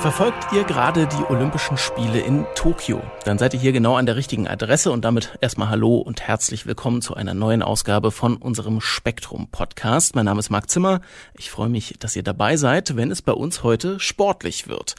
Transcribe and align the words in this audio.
Verfolgt 0.00 0.50
ihr 0.54 0.64
gerade 0.64 1.06
die 1.06 1.24
Olympischen 1.30 1.76
Spiele 1.76 2.20
in 2.20 2.46
Tokio? 2.54 3.02
Dann 3.26 3.36
seid 3.36 3.52
ihr 3.52 3.60
hier 3.60 3.72
genau 3.72 3.96
an 3.96 4.06
der 4.06 4.16
richtigen 4.16 4.48
Adresse 4.48 4.92
und 4.92 5.04
damit 5.04 5.36
erstmal 5.42 5.68
Hallo 5.68 5.98
und 5.98 6.22
herzlich 6.22 6.64
willkommen 6.64 7.02
zu 7.02 7.16
einer 7.16 7.34
neuen 7.34 7.62
Ausgabe 7.62 8.10
von 8.10 8.38
unserem 8.38 8.80
Spektrum 8.80 9.48
Podcast. 9.48 10.14
Mein 10.14 10.24
Name 10.24 10.38
ist 10.38 10.48
Marc 10.48 10.70
Zimmer. 10.70 11.02
Ich 11.36 11.50
freue 11.50 11.68
mich, 11.68 11.96
dass 11.98 12.16
ihr 12.16 12.22
dabei 12.22 12.56
seid, 12.56 12.96
wenn 12.96 13.10
es 13.10 13.20
bei 13.20 13.32
uns 13.32 13.62
heute 13.62 14.00
sportlich 14.00 14.68
wird. 14.68 14.94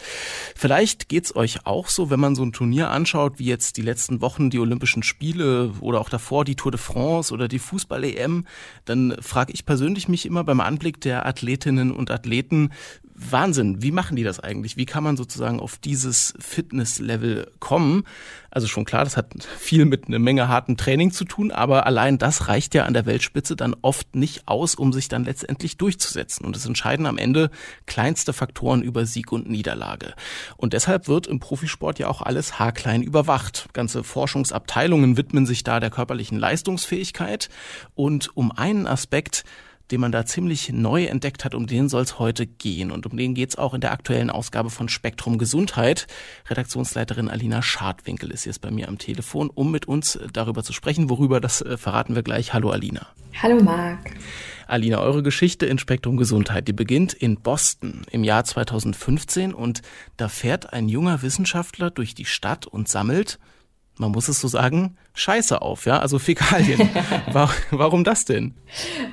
Vielleicht 0.56 1.10
geht's 1.10 1.36
euch 1.36 1.66
auch 1.66 1.88
so, 1.88 2.12
wenn 2.12 2.20
man 2.20 2.36
so 2.36 2.44
ein 2.44 2.54
Turnier 2.54 2.92
anschaut, 2.92 3.40
wie 3.40 3.46
jetzt 3.46 3.78
die 3.78 3.82
letzten 3.82 4.22
Wochen 4.22 4.52
die 4.52 4.60
Olympischen 4.60 5.02
Spiele 5.02 5.72
oder 5.82 6.00
auch 6.00 6.10
davor 6.10 6.46
die 6.46 6.56
Tour 6.56 6.74
de 6.74 6.80
France 6.80 7.34
oder 7.34 7.48
die 7.48 7.58
Fußball-EM, 7.58 8.46
dann 8.86 9.18
frage 9.20 9.52
ich 9.52 9.66
persönlich 9.66 10.08
mich 10.08 10.28
immer 10.28 10.44
beim 10.44 10.62
Anblick 10.62 11.02
der 11.02 11.26
Athletinnen 11.26 11.92
und 11.92 12.12
Athleten, 12.12 12.70
Wahnsinn, 13.30 13.82
wie 13.82 13.92
machen 13.92 14.16
die 14.16 14.24
das 14.24 14.40
eigentlich? 14.40 14.78
Wie 14.78 14.86
kann 14.86 15.04
man 15.04 15.18
sozusagen 15.18 15.60
auf 15.60 15.78
dieses 15.78 16.34
Fitnesslevel 16.40 17.52
kommen? 17.60 18.04
Also 18.50 18.68
schon 18.68 18.84
klar, 18.84 19.04
das 19.04 19.16
hat 19.16 19.32
viel 19.58 19.86
mit 19.86 20.08
einer 20.08 20.20
Menge 20.20 20.48
harten 20.48 20.76
Training 20.76 21.12
zu 21.12 21.24
tun, 21.26 21.52
aber 21.52 21.86
allein 21.86 22.18
das 22.18 22.48
reicht 22.48 22.74
ja 22.74 22.86
an 22.86 22.94
der 22.94 23.06
Weltspitze 23.06 23.56
dann 23.56 23.76
oft 23.82 24.16
nicht 24.16 24.48
aus, 24.48 24.76
um 24.76 24.92
sich 24.92 25.08
dann 25.08 25.24
letztendlich 25.24 25.78
durchzusetzen. 25.78 26.46
Und 26.46 26.56
es 26.56 26.66
entscheiden 26.66 27.06
am 27.06 27.18
Ende 27.18 27.52
kleinste 27.86 28.34
Faktoren 28.34 28.82
über 28.82 29.06
Sieg 29.06 29.32
und 29.32 29.50
Niederlage. 29.50 30.14
Und 30.58 30.74
deshalb 30.74 31.08
wird 31.08 31.28
im 31.28 31.40
Profisport 31.40 32.00
ja 32.00 32.08
auch 32.08 32.22
alles 32.22 32.60
haarklein 32.60 33.04
überwacht. 33.04 33.70
Ganze 33.74 34.04
Forschungsabteilungen 34.04 35.16
widmen 35.16 35.46
sich 35.46 35.64
da 35.64 35.80
der 35.80 35.90
körperlichen 35.90 36.40
Leistungsfähigkeit. 36.40 37.50
Und 37.96 38.36
um 38.36 38.52
einen 38.52 38.88
Aspekt, 38.88 39.44
den 39.90 40.02
man 40.02 40.12
da 40.12 40.26
ziemlich 40.26 40.72
neu 40.72 41.06
entdeckt 41.06 41.44
hat, 41.44 41.56
um 41.56 41.68
den 41.68 41.90
soll 41.90 42.04
es 42.04 42.20
heute 42.20 42.46
gehen. 42.46 42.92
Und 42.92 43.06
um 43.06 43.18
den 43.18 43.34
geht 43.34 43.50
es 43.50 43.58
auch 43.58 43.74
in 43.74 43.82
der 43.82 43.92
aktuellen 43.92 44.30
Ausgabe 44.30 44.70
von 44.70 44.90
Spektrum 44.90 45.38
Gesundheit. 45.38 46.08
Redaktionsleiterin 46.50 47.30
Alina 47.30 47.62
Schadwinkel 47.62 48.32
ist 48.32 48.46
jetzt 48.46 48.62
bei 48.62 48.72
mir 48.72 48.88
am 48.88 48.98
Telefon, 48.98 49.50
um 49.50 49.72
mit 49.72 49.88
uns 49.88 50.20
darüber 50.34 50.64
zu 50.64 50.74
sprechen. 50.74 51.10
Worüber, 51.10 51.42
das 51.42 51.62
äh, 51.62 51.78
verraten 51.78 52.16
wir 52.16 52.24
gleich. 52.24 52.54
Hallo 52.54 52.70
Alina. 52.70 53.08
Hallo 53.42 53.64
Marc. 53.64 54.12
Alina, 54.68 55.00
eure 55.02 55.24
Geschichte 55.24 55.66
in 55.66 55.78
Spektrum 55.78 56.16
Gesundheit, 56.16 56.68
die 56.68 56.74
beginnt 56.74 57.14
in 57.14 57.36
Boston 57.36 58.04
im 58.12 58.24
Jahr 58.24 58.46
2015 58.46 59.54
und 59.54 59.82
da 60.16 60.30
fährt 60.30 60.72
ein 60.72 60.88
junger 60.88 61.22
Wissenschaftler 61.22 61.90
durch 61.92 62.16
die 62.16 62.26
Stadt 62.26 62.68
und 62.68 62.88
sammelt, 62.88 63.38
man 63.98 64.12
muss 64.12 64.28
es 64.28 64.40
so 64.40 64.48
sagen, 64.48 64.98
Scheiße 65.14 65.62
auf, 65.62 65.86
ja, 65.86 66.00
also 66.00 66.20
Fäkalien. 66.20 66.90
Warum 67.72 68.06
das 68.06 68.24
denn? 68.24 68.54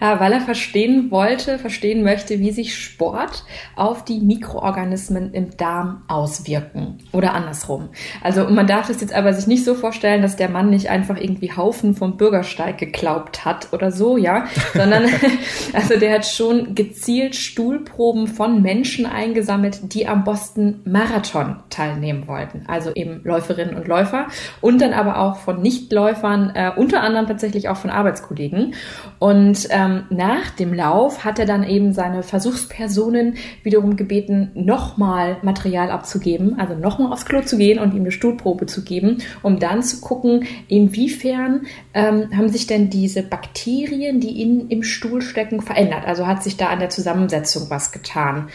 Ja, 0.01 0.21
weil 0.21 0.33
er 0.33 0.41
verstehen 0.41 1.11
wollte, 1.11 1.59
verstehen 1.59 2.05
möchte, 2.05 2.39
wie 2.39 2.53
sich 2.53 2.77
Sport 2.77 3.45
auf 3.75 4.05
die 4.05 4.21
Mikroorganismen 4.21 5.35
im 5.35 5.57
Darm 5.57 6.05
auswirken 6.07 6.99
oder 7.11 7.35
andersrum. 7.35 7.89
Also 8.23 8.49
man 8.49 8.69
darf 8.69 8.89
es 8.89 9.01
jetzt 9.01 9.13
aber 9.13 9.33
sich 9.33 9.49
nicht 9.49 9.65
so 9.65 9.75
vorstellen, 9.75 10.23
dass 10.23 10.37
der 10.37 10.49
Mann 10.49 10.71
nicht 10.71 10.89
einfach 10.89 11.17
irgendwie 11.17 11.51
Haufen 11.55 11.97
vom 11.97 12.17
Bürgersteig 12.17 12.79
geglaubt 12.79 13.45
hat 13.45 13.73
oder 13.73 13.91
so, 13.91 14.17
ja, 14.17 14.47
sondern 14.75 15.07
also 15.73 15.99
der 15.99 16.15
hat 16.15 16.27
schon 16.27 16.77
gezielt 16.77 17.35
Stuhlproben 17.35 18.29
von 18.29 18.63
Menschen 18.63 19.05
eingesammelt, 19.05 19.93
die 19.93 20.07
am 20.07 20.23
Boston 20.23 20.81
Marathon 20.85 21.57
teilnehmen 21.71 22.29
wollten, 22.29 22.65
also 22.69 22.93
eben 22.95 23.21
Läuferinnen 23.25 23.75
und 23.75 23.89
Läufer 23.89 24.29
und 24.61 24.68
dann 24.77 24.93
aber 24.93 25.19
auch 25.19 25.37
von 25.37 25.63
nicht 25.63 25.79
Nichtläufern, 25.79 26.53
äh, 26.55 26.73
unter 26.77 27.03
anderem 27.03 27.27
tatsächlich 27.27 27.69
auch 27.69 27.77
von 27.77 27.91
Arbeitskollegen. 27.91 28.75
Und 29.19 29.69
ähm, 29.71 30.05
nach 30.11 30.51
dem 30.51 30.75
Lauf 30.75 31.25
hat 31.25 31.39
er 31.39 31.47
dann 31.47 31.65
eben 31.65 31.93
seine 31.93 32.23
Versuchspersonen 32.23 33.37
wiederum 33.63 33.97
gebeten, 33.97 34.51
nochmal 34.55 35.37
Material 35.43 35.91
abzugeben, 35.91 36.59
also 36.59 36.75
nochmal 36.75 37.13
aufs 37.13 37.25
Klo 37.25 37.43
zu 37.43 37.57
gehen 37.57 37.79
und 37.79 37.95
ihm 37.95 38.01
eine 38.01 38.11
Stuhlprobe 38.11 38.67
zu 38.67 38.83
geben, 38.83 39.19
um 39.43 39.59
dann 39.59 39.83
zu 39.83 40.01
gucken, 40.01 40.47
inwiefern 40.69 41.67
ähm, 41.95 42.29
haben 42.37 42.49
sich 42.49 42.67
denn 42.67 42.91
diese 42.91 43.23
Bakterien, 43.23 44.21
die 44.21 44.43
in, 44.43 44.69
im 44.69 44.83
Stuhl 44.83 45.23
stecken, 45.23 45.61
verändert. 45.61 46.07
Also 46.07 46.27
hat 46.27 46.43
sich 46.43 46.57
da 46.57 46.67
an 46.67 46.81
der 46.81 46.91
Zusammensetzung 46.91 47.71
was 47.71 47.93
getan. 47.93 48.49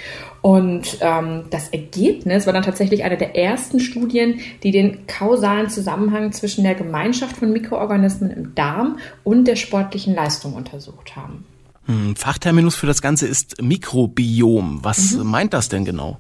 Und 0.44 0.98
ähm, 1.00 1.46
das 1.52 1.70
Ergebnis 1.70 2.46
war 2.46 2.52
dann 2.52 2.64
tatsächlich 2.64 3.06
eine 3.06 3.16
der 3.16 3.34
ersten 3.34 3.80
Studien, 3.80 4.42
die 4.62 4.72
den 4.72 5.08
kausalen 5.08 5.70
Zusammenhang 5.70 6.34
zwischen 6.34 6.66
der 6.66 6.76
Gemeinschaft 6.76 7.38
von 7.38 7.54
Mikroorganismen 7.54 8.30
im 8.30 8.54
Darm 8.54 9.00
und 9.24 9.46
der 9.46 9.56
sportlichen 9.56 10.14
Leistung 10.14 10.54
untersucht 10.54 11.16
haben. 11.16 11.46
Hm, 11.86 12.18
Fachterminus 12.18 12.76
für 12.76 12.88
das 12.88 13.02
Ganze 13.02 13.26
ist 13.26 13.62
Mikrobiom. 13.62 14.80
Was 14.84 15.14
mhm. 15.14 15.28
meint 15.28 15.54
das 15.54 15.70
denn 15.70 15.86
genau? 15.86 16.18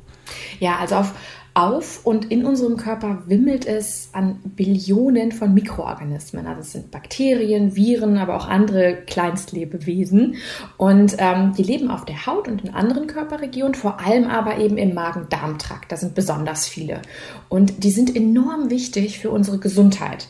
Ja, 0.61 0.77
also 0.77 0.95
auf 0.95 1.11
auf 1.55 2.03
und 2.03 2.31
in 2.31 2.45
unserem 2.45 2.77
Körper 2.77 3.23
wimmelt 3.27 3.67
es 3.67 4.09
an 4.13 4.39
Billionen 4.43 5.31
von 5.31 5.53
Mikroorganismen. 5.53 6.47
Also 6.47 6.61
es 6.61 6.71
sind 6.71 6.89
Bakterien, 6.89 7.75
Viren, 7.75 8.17
aber 8.17 8.35
auch 8.35 8.47
andere 8.47 8.95
Kleinstlebewesen. 9.05 10.35
Und 10.77 11.15
ähm, 11.19 11.53
die 11.55 11.63
leben 11.63 11.91
auf 11.91 12.05
der 12.05 12.25
Haut 12.25 12.47
und 12.47 12.63
in 12.63 12.73
anderen 12.73 13.05
Körperregionen, 13.05 13.75
vor 13.75 13.99
allem 13.99 14.25
aber 14.25 14.57
eben 14.57 14.77
im 14.77 14.95
Magen-Darm-Trakt. 14.95 15.91
Da 15.91 15.97
sind 15.97 16.15
besonders 16.15 16.67
viele. 16.67 17.01
Und 17.49 17.83
die 17.83 17.91
sind 17.91 18.15
enorm 18.15 18.71
wichtig 18.71 19.19
für 19.19 19.29
unsere 19.29 19.59
Gesundheit. 19.59 20.27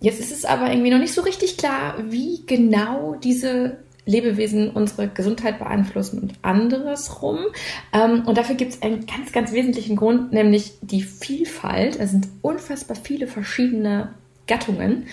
Jetzt 0.00 0.20
ist 0.20 0.30
es 0.30 0.44
aber 0.44 0.70
irgendwie 0.70 0.90
noch 0.90 0.98
nicht 0.98 1.14
so 1.14 1.22
richtig 1.22 1.56
klar, 1.56 1.94
wie 2.08 2.44
genau 2.46 3.16
diese 3.16 3.78
Lebewesen 4.06 4.70
unsere 4.70 5.08
Gesundheit 5.08 5.58
beeinflussen 5.58 6.20
und 6.20 6.34
andersrum. 6.42 7.38
Ähm, 7.92 8.22
und 8.24 8.38
dafür 8.38 8.54
gibt 8.54 8.72
es 8.72 8.82
einen 8.82 9.04
ganz, 9.06 9.32
ganz 9.32 9.52
wesentlichen 9.52 9.96
Grund, 9.96 10.32
nämlich 10.32 10.74
die 10.80 11.02
Vielfalt. 11.02 11.96
Es 11.98 12.12
sind 12.12 12.28
unfassbar 12.40 12.96
viele 12.96 13.26
verschiedene 13.26 14.14
Gattungen 14.46 15.06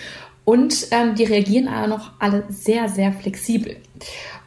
und 0.44 0.88
ähm, 0.90 1.14
die 1.14 1.24
reagieren 1.24 1.68
aber 1.68 1.86
noch 1.86 2.12
alle 2.18 2.44
sehr, 2.48 2.88
sehr 2.88 3.12
flexibel. 3.12 3.76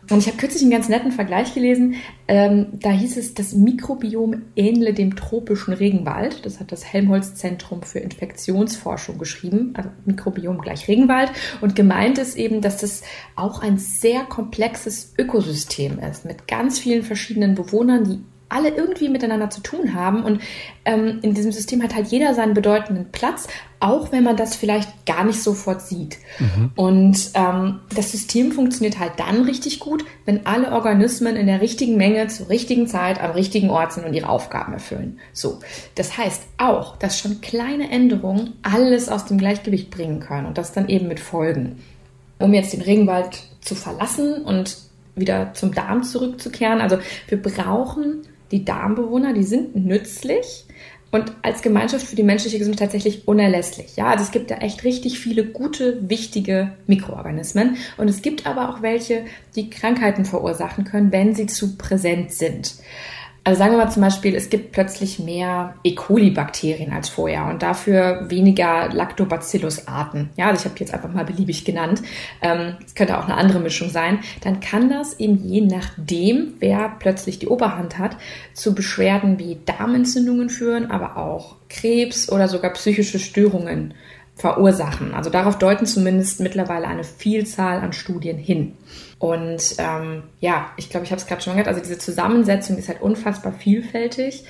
Und 0.10 0.20
ich 0.20 0.28
habe 0.28 0.38
kürzlich 0.38 0.62
einen 0.62 0.72
ganz 0.72 0.88
netten 0.88 1.12
Vergleich 1.12 1.54
gelesen. 1.54 1.96
Ähm, 2.28 2.68
da 2.74 2.92
hieß 2.92 3.18
es, 3.18 3.34
das 3.34 3.54
Mikrobiom 3.54 4.44
ähnle 4.56 4.94
dem 4.94 5.16
tropischen 5.16 5.74
Regenwald. 5.74 6.46
Das 6.46 6.60
hat 6.60 6.72
das 6.72 6.86
Helmholtz-Zentrum 6.86 7.84
für 7.84 8.00
Infektionsforschung 8.00 9.18
geschrieben. 9.18 9.74
Also 9.76 9.90
Mikrobiom 10.06 10.60
gleich 10.60 10.88
Regenwald. 10.88 11.32
Und 11.62 11.76
gemeint 11.76 12.18
ist 12.18 12.38
eben, 12.38 12.62
dass 12.62 12.78
das 12.78 13.04
auch 13.36 13.62
ein 13.62 13.78
sehr 13.78 14.24
komplexes 14.24 15.14
Ökosystem 15.18 16.00
ist 16.00 16.26
mit 16.26 16.48
ganz 16.48 16.80
vielen 16.80 17.04
verschiedenen 17.04 17.56
Bewohnern, 17.56 18.04
die 18.06 18.20
alle 18.50 18.70
irgendwie 18.70 19.10
miteinander 19.10 19.50
zu 19.50 19.62
tun 19.62 19.94
haben. 19.94 20.24
Und 20.24 20.42
ähm, 20.86 21.20
in 21.22 21.34
diesem 21.34 21.52
System 21.52 21.84
hat 21.84 21.96
halt 21.96 22.08
jeder 22.08 22.34
seinen 22.34 22.54
bedeutenden 22.54 23.12
Platz, 23.12 23.48
auch 23.80 24.12
wenn 24.12 24.24
man 24.24 24.38
das 24.38 24.56
vielleicht 24.56 25.06
gar 25.06 25.24
nicht 25.24 25.42
sofort 25.42 25.82
sieht. 25.82 26.18
Mhm. 26.40 26.72
Und 26.76 27.32
ähm, 27.34 27.80
das 27.96 28.12
System 28.12 28.52
funktioniert 28.52 29.00
halt 29.00 29.14
dann 29.18 29.44
richtig 29.44 29.80
gut, 29.80 30.06
wenn 30.26 30.46
alle 30.46 30.72
Organismen 30.72 31.36
in 31.36 31.48
der 31.48 31.62
richtigen 31.62 31.98
Menge 31.98 32.28
zur 32.28 32.50
richtigen 32.50 32.88
Zeit 32.88 33.22
am 33.22 33.32
richtigen 33.32 33.70
Ort 33.70 33.94
sind 33.94 34.06
und 34.06 34.14
ihre 34.14 34.30
Aufgaben 34.30 34.74
erfüllen. 34.74 35.20
So, 35.34 35.60
das 35.96 36.18
heißt 36.18 36.44
auch, 36.58 36.98
dass 36.98 37.20
schon 37.20 37.42
kleine 37.42 37.92
Änderungen 37.92 38.54
alles 38.64 39.10
aus 39.10 39.26
dem 39.26 39.38
Gleichgewicht 39.38 39.92
bringen 39.92 40.20
können 40.20 40.48
und 40.48 40.58
das 40.58 40.72
dann 40.72 40.90
eben 40.90 41.08
mit 41.08 41.20
Folgen. 41.20 41.84
Um 42.40 42.54
jetzt 42.54 42.74
den 42.74 42.82
Regenwald 42.82 43.40
zu 43.62 43.74
verlassen 43.74 44.44
und 44.44 44.78
wieder 45.16 45.54
zum 45.54 45.74
Darm 45.74 46.04
zurückzukehren. 46.04 46.82
Also 46.82 47.00
wir 47.28 47.42
brauchen 47.42 48.28
die 48.52 48.66
Darmbewohner, 48.66 49.34
die 49.34 49.44
sind 49.44 49.76
nützlich 49.76 50.66
und 51.12 51.32
als 51.42 51.62
Gemeinschaft 51.62 52.06
für 52.06 52.16
die 52.16 52.24
menschliche 52.24 52.60
Gesundheit 52.60 52.88
tatsächlich 52.88 53.28
unerlässlich. 53.28 53.96
Ja, 53.96 54.08
also 54.08 54.24
es 54.24 54.32
gibt 54.32 54.52
da 54.52 54.56
echt 54.56 54.84
richtig 54.84 55.20
viele 55.20 55.46
gute, 55.46 56.10
wichtige 56.10 56.74
Mikroorganismen 56.86 57.78
und 57.98 58.10
es 58.10 58.22
gibt 58.22 58.46
aber 58.46 58.70
auch 58.70 58.82
welche, 58.82 59.26
die 59.56 59.70
Krankheiten 59.70 60.26
verursachen 60.26 60.84
können, 60.84 61.12
wenn 61.12 61.34
sie 61.34 61.48
zu 61.48 61.78
präsent 61.78 62.34
sind. 62.34 62.76
Also 63.48 63.60
sagen 63.60 63.72
wir 63.72 63.78
mal 63.78 63.90
zum 63.90 64.02
Beispiel, 64.02 64.36
es 64.36 64.50
gibt 64.50 64.74
plötzlich 64.74 65.20
mehr 65.20 65.76
E. 65.86 65.96
coli-Bakterien 65.96 66.92
als 66.92 67.08
vorher 67.08 67.46
und 67.46 67.64
dafür 67.64 68.26
weniger 68.30 68.90
Lactobacillus-Arten. 68.92 70.32
Ja, 70.36 70.52
ich 70.52 70.66
habe 70.66 70.76
jetzt 70.80 70.94
einfach 70.94 71.14
mal 71.14 71.24
beliebig 71.24 71.64
genannt. 71.64 72.02
Ähm, 72.42 72.76
es 72.86 72.94
könnte 72.94 73.18
auch 73.18 73.24
eine 73.24 73.38
andere 73.38 73.62
Mischung 73.62 73.90
sein. 73.90 74.20
Dann 74.42 74.60
kann 74.60 74.90
das 74.90 75.18
eben 75.22 75.42
je 75.48 75.62
nachdem, 75.62 76.56
wer 76.60 76.94
plötzlich 77.00 77.40
die 77.40 77.48
Oberhand 77.48 77.98
hat, 77.98 78.18
zu 78.52 78.76
Beschwerden 78.76 79.40
wie 79.40 79.58
Darmentzündungen 79.66 80.50
führen, 80.50 80.92
aber 80.92 81.16
auch 81.16 81.56
Krebs 81.70 82.30
oder 82.30 82.50
sogar 82.50 82.74
psychische 82.74 83.18
Störungen 83.18 83.94
verursachen. 84.38 85.14
Also 85.14 85.30
darauf 85.30 85.58
deuten 85.58 85.86
zumindest 85.86 86.40
mittlerweile 86.40 86.88
eine 86.88 87.04
Vielzahl 87.04 87.80
an 87.80 87.92
Studien 87.92 88.38
hin. 88.38 88.74
Und 89.20 89.76
ähm, 89.80 90.24
ja, 90.40 90.68
ich 90.78 90.90
glaube, 90.90 91.06
ich 91.06 91.12
habe 91.12 91.20
es 91.20 91.28
gerade 91.28 91.42
schon 91.42 91.54
gesagt, 91.54 91.68
also 91.68 91.82
diese 91.82 91.98
Zusammensetzung 91.98 92.78
ist 92.78 92.88
halt 92.88 93.02
unfassbar 93.02 93.52
vielfältig 93.52 94.44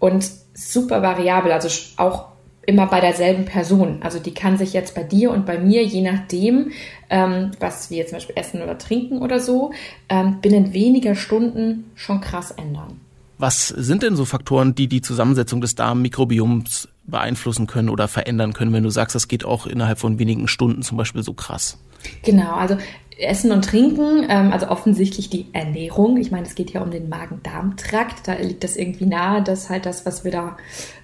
und 0.00 0.28
super 0.52 1.00
variabel, 1.00 1.52
also 1.52 1.68
auch 1.96 2.26
immer 2.66 2.86
bei 2.86 3.00
derselben 3.00 3.44
Person. 3.44 3.98
Also 4.02 4.18
die 4.18 4.34
kann 4.34 4.58
sich 4.58 4.72
jetzt 4.72 4.94
bei 4.94 5.04
dir 5.04 5.30
und 5.30 5.46
bei 5.46 5.58
mir, 5.58 5.84
je 5.84 6.02
nachdem, 6.02 6.72
ähm, 7.08 7.52
was 7.60 7.90
wir 7.90 8.06
zum 8.06 8.16
Beispiel 8.16 8.36
essen 8.36 8.62
oder 8.62 8.78
trinken 8.78 9.22
oder 9.22 9.40
so, 9.40 9.72
ähm, 10.08 10.40
binnen 10.40 10.72
weniger 10.72 11.14
Stunden 11.14 11.90
schon 11.94 12.20
krass 12.20 12.50
ändern. 12.50 13.00
Was 13.38 13.68
sind 13.68 14.02
denn 14.02 14.16
so 14.16 14.26
Faktoren, 14.26 14.74
die 14.74 14.86
die 14.86 15.00
Zusammensetzung 15.00 15.62
des 15.62 15.74
Darmmikrobioms 15.74 16.88
beeinflussen 17.10 17.66
können 17.66 17.88
oder 17.88 18.08
verändern 18.08 18.52
können, 18.52 18.72
wenn 18.72 18.82
du 18.82 18.90
sagst, 18.90 19.14
das 19.14 19.28
geht 19.28 19.44
auch 19.44 19.66
innerhalb 19.66 19.98
von 19.98 20.18
wenigen 20.18 20.48
Stunden 20.48 20.82
zum 20.82 20.96
Beispiel 20.96 21.22
so 21.22 21.34
krass? 21.34 21.78
Genau, 22.22 22.54
also 22.54 22.76
Essen 23.20 23.52
und 23.52 23.64
Trinken, 23.64 24.26
ähm, 24.28 24.52
also 24.52 24.68
offensichtlich 24.68 25.30
die 25.30 25.46
Ernährung. 25.52 26.16
Ich 26.16 26.30
meine, 26.30 26.46
es 26.46 26.54
geht 26.54 26.70
ja 26.70 26.80
um 26.80 26.90
den 26.90 27.08
Magen-Darm-Trakt. 27.08 28.26
Da 28.26 28.34
liegt 28.34 28.64
das 28.64 28.76
irgendwie 28.76 29.06
nahe, 29.06 29.42
dass 29.42 29.68
halt 29.70 29.86
das, 29.86 30.06
was 30.06 30.24
wir 30.24 30.30
da 30.30 30.56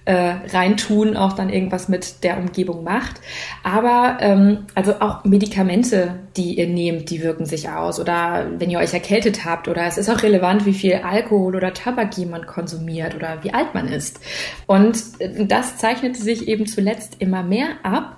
äh, 0.05 0.35
reintun, 0.53 1.17
auch 1.17 1.33
dann 1.33 1.49
irgendwas 1.49 1.89
mit 1.89 2.23
der 2.23 2.37
Umgebung 2.37 2.83
macht. 2.83 3.21
Aber 3.63 4.17
ähm, 4.21 4.65
also 4.73 4.95
auch 4.99 5.23
Medikamente, 5.25 6.15
die 6.37 6.57
ihr 6.57 6.67
nehmt, 6.67 7.09
die 7.09 7.21
wirken 7.21 7.45
sich 7.45 7.69
aus. 7.69 7.99
Oder 7.99 8.47
wenn 8.57 8.69
ihr 8.69 8.79
euch 8.79 8.93
erkältet 8.93 9.45
habt. 9.45 9.67
Oder 9.67 9.85
es 9.85 9.97
ist 9.97 10.09
auch 10.09 10.23
relevant, 10.23 10.65
wie 10.65 10.73
viel 10.73 10.95
Alkohol 10.95 11.55
oder 11.55 11.73
Tabak 11.73 12.17
jemand 12.17 12.47
konsumiert 12.47 13.15
oder 13.15 13.43
wie 13.43 13.53
alt 13.53 13.73
man 13.73 13.87
ist. 13.87 14.19
Und 14.65 14.97
äh, 15.19 15.45
das 15.45 15.77
zeichnete 15.77 16.21
sich 16.21 16.47
eben 16.47 16.65
zuletzt 16.65 17.17
immer 17.19 17.43
mehr 17.43 17.67
ab. 17.83 18.17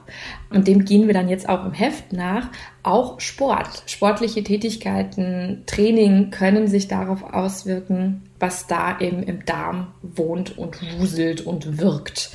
Und 0.49 0.67
dem 0.67 0.85
gehen 0.85 1.07
wir 1.07 1.13
dann 1.13 1.29
jetzt 1.29 1.47
auch 1.47 1.65
im 1.65 1.73
Heft 1.73 2.11
nach. 2.11 2.49
Auch 2.81 3.19
Sport, 3.19 3.83
sportliche 3.85 4.43
Tätigkeiten, 4.43 5.63
Training 5.67 6.31
können 6.31 6.67
sich 6.67 6.87
darauf 6.87 7.23
auswirken, 7.23 8.23
was 8.39 8.65
da 8.67 8.99
eben 8.99 9.21
im 9.23 9.45
Darm 9.45 9.87
wohnt 10.01 10.57
und 10.57 10.79
wuselt 10.99 11.41
und 11.41 11.77
wirkt. 11.77 12.31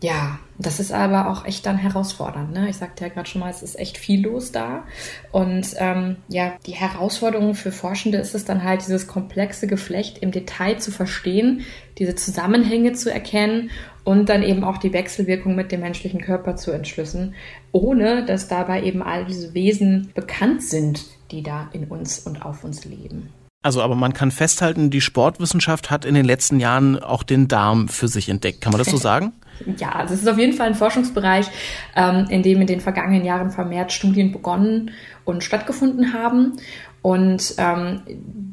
Ja, 0.00 0.38
das 0.58 0.78
ist 0.78 0.92
aber 0.92 1.28
auch 1.28 1.44
echt 1.44 1.66
dann 1.66 1.76
herausfordernd. 1.76 2.52
Ne? 2.52 2.68
Ich 2.68 2.76
sagte 2.76 3.04
ja 3.04 3.10
gerade 3.10 3.28
schon 3.28 3.40
mal, 3.40 3.50
es 3.50 3.64
ist 3.64 3.76
echt 3.76 3.98
viel 3.98 4.22
los 4.22 4.52
da. 4.52 4.84
Und 5.32 5.74
ähm, 5.78 6.16
ja, 6.28 6.52
die 6.66 6.72
Herausforderung 6.72 7.54
für 7.54 7.72
Forschende 7.72 8.18
ist 8.18 8.34
es 8.34 8.44
dann 8.44 8.62
halt, 8.62 8.82
dieses 8.82 9.08
komplexe 9.08 9.66
Geflecht 9.66 10.18
im 10.18 10.30
Detail 10.30 10.78
zu 10.78 10.92
verstehen, 10.92 11.64
diese 11.98 12.14
Zusammenhänge 12.14 12.92
zu 12.92 13.12
erkennen 13.12 13.70
und 14.08 14.30
dann 14.30 14.42
eben 14.42 14.64
auch 14.64 14.78
die 14.78 14.94
Wechselwirkung 14.94 15.54
mit 15.54 15.70
dem 15.70 15.80
menschlichen 15.80 16.22
Körper 16.22 16.56
zu 16.56 16.70
entschlüssen, 16.72 17.34
ohne 17.72 18.24
dass 18.24 18.48
dabei 18.48 18.82
eben 18.82 19.02
all 19.02 19.26
diese 19.26 19.52
Wesen 19.52 20.10
bekannt 20.14 20.62
sind, 20.62 21.04
die 21.30 21.42
da 21.42 21.68
in 21.74 21.84
uns 21.84 22.20
und 22.20 22.40
auf 22.40 22.64
uns 22.64 22.86
leben. 22.86 23.28
Also, 23.60 23.82
aber 23.82 23.96
man 23.96 24.14
kann 24.14 24.30
festhalten, 24.30 24.88
die 24.88 25.02
Sportwissenschaft 25.02 25.90
hat 25.90 26.06
in 26.06 26.14
den 26.14 26.24
letzten 26.24 26.58
Jahren 26.58 26.98
auch 26.98 27.22
den 27.22 27.48
Darm 27.48 27.88
für 27.88 28.08
sich 28.08 28.30
entdeckt. 28.30 28.62
Kann 28.62 28.72
man 28.72 28.78
das 28.78 28.88
so 28.88 28.96
sagen? 29.08 29.34
Ja, 29.76 29.90
also 29.90 30.14
es 30.14 30.22
ist 30.22 30.28
auf 30.28 30.38
jeden 30.38 30.54
Fall 30.54 30.68
ein 30.68 30.74
Forschungsbereich, 30.74 31.46
ähm, 31.94 32.26
in 32.30 32.42
dem 32.42 32.62
in 32.62 32.66
den 32.66 32.80
vergangenen 32.80 33.26
Jahren 33.26 33.50
vermehrt 33.50 33.92
Studien 33.92 34.32
begonnen 34.32 34.92
und 35.24 35.44
stattgefunden 35.44 36.14
haben. 36.14 36.54
Und 37.00 37.54
ähm, 37.58 38.02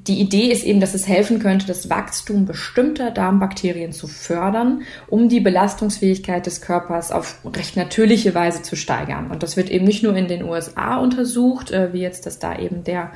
die 0.08 0.22
Idee 0.22 0.52
ist 0.52 0.64
eben, 0.64 0.80
dass 0.80 0.94
es 0.94 1.08
helfen 1.08 1.40
könnte, 1.40 1.66
das 1.66 1.90
Wachstum 1.90 2.46
bestimmter 2.46 3.10
Darmbakterien 3.10 3.92
zu 3.92 4.08
fördern, 4.08 4.84
um 5.08 5.30
die 5.30 5.40
Belastungsfähigkeit 5.40 6.46
des 6.46 6.62
Körpers 6.62 7.12
auf 7.12 7.40
recht 7.44 7.76
natürliche 7.76 8.36
Weise 8.36 8.62
zu 8.62 8.76
steigern. 8.76 9.32
Und 9.32 9.42
das 9.42 9.58
wird 9.58 9.72
eben 9.72 9.86
nicht 9.86 10.04
nur 10.04 10.16
in 10.16 10.28
den 10.28 10.44
USA 10.44 10.98
untersucht, 10.98 11.72
äh, 11.72 11.92
wie 11.92 12.02
jetzt 12.02 12.28
das 12.28 12.38
da 12.38 12.58
eben 12.58 12.84
der 12.84 13.12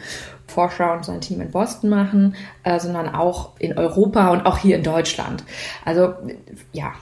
Forscher 0.48 0.94
und 0.94 1.06
sein 1.06 1.22
Team 1.22 1.42
in 1.42 1.52
Boston 1.52 1.92
machen, 1.92 2.36
äh, 2.64 2.80
sondern 2.80 3.14
auch 3.14 3.52
in 3.60 3.78
Europa 3.78 4.30
und 4.30 4.48
auch 4.48 4.58
hier 4.58 4.78
in 4.78 4.84
Deutschland. 4.84 5.44
Also 5.86 6.16
ja, 6.74 6.94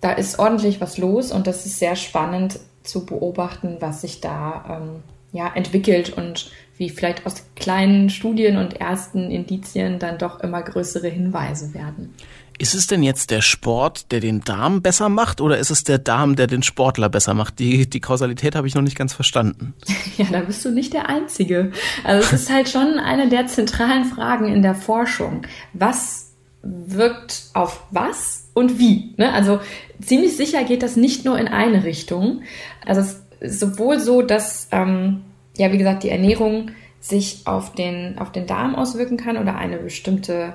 da 0.00 0.12
ist 0.12 0.38
ordentlich 0.38 0.80
was 0.80 0.96
los 0.96 1.30
und 1.30 1.46
das 1.46 1.66
ist 1.66 1.78
sehr 1.78 1.96
spannend 1.96 2.58
zu 2.84 3.04
beobachten, 3.04 3.76
was 3.80 4.00
sich 4.00 4.20
da 4.20 4.80
ähm, 4.80 5.02
ja, 5.32 5.50
entwickelt 5.54 6.10
und 6.16 6.50
wie 6.78 6.90
vielleicht 6.90 7.26
aus 7.26 7.44
kleinen 7.56 8.10
Studien 8.10 8.56
und 8.56 8.80
ersten 8.80 9.30
Indizien 9.30 9.98
dann 9.98 10.18
doch 10.18 10.40
immer 10.40 10.62
größere 10.62 11.08
Hinweise 11.08 11.74
werden. 11.74 12.14
Ist 12.58 12.74
es 12.74 12.86
denn 12.86 13.02
jetzt 13.02 13.30
der 13.30 13.42
Sport, 13.42 14.12
der 14.12 14.20
den 14.20 14.40
Darm 14.40 14.80
besser 14.80 15.10
macht 15.10 15.42
oder 15.42 15.58
ist 15.58 15.70
es 15.70 15.84
der 15.84 15.98
Darm, 15.98 16.36
der 16.36 16.46
den 16.46 16.62
Sportler 16.62 17.10
besser 17.10 17.34
macht? 17.34 17.58
Die, 17.58 17.88
die 17.88 18.00
Kausalität 18.00 18.54
habe 18.54 18.66
ich 18.66 18.74
noch 18.74 18.82
nicht 18.82 18.96
ganz 18.96 19.12
verstanden. 19.12 19.74
Ja, 20.16 20.24
da 20.32 20.40
bist 20.40 20.64
du 20.64 20.70
nicht 20.70 20.94
der 20.94 21.10
Einzige. 21.10 21.72
Also 22.02 22.24
es 22.24 22.32
ist 22.44 22.50
halt 22.50 22.70
schon 22.70 22.98
eine 22.98 23.28
der 23.28 23.48
zentralen 23.48 24.06
Fragen 24.06 24.46
in 24.46 24.62
der 24.62 24.74
Forschung. 24.74 25.42
Was 25.74 26.32
wirkt 26.62 27.50
auf 27.52 27.82
was 27.90 28.48
und 28.54 28.78
wie? 28.78 29.12
Ne? 29.18 29.30
Also 29.30 29.60
ziemlich 30.00 30.38
sicher 30.38 30.64
geht 30.64 30.82
das 30.82 30.96
nicht 30.96 31.26
nur 31.26 31.38
in 31.38 31.48
eine 31.48 31.84
Richtung. 31.84 32.40
Also 32.86 33.02
es 33.02 33.22
ist 33.40 33.60
sowohl 33.60 34.00
so, 34.00 34.22
dass, 34.22 34.68
ähm, 34.72 35.25
ja, 35.56 35.72
wie 35.72 35.78
gesagt, 35.78 36.02
die 36.02 36.10
Ernährung 36.10 36.70
sich 37.00 37.42
auf 37.44 37.72
den, 37.72 38.18
auf 38.18 38.32
den 38.32 38.46
Darm 38.46 38.74
auswirken 38.74 39.16
kann 39.16 39.36
oder 39.36 39.56
eine 39.56 39.78
bestimmte 39.78 40.54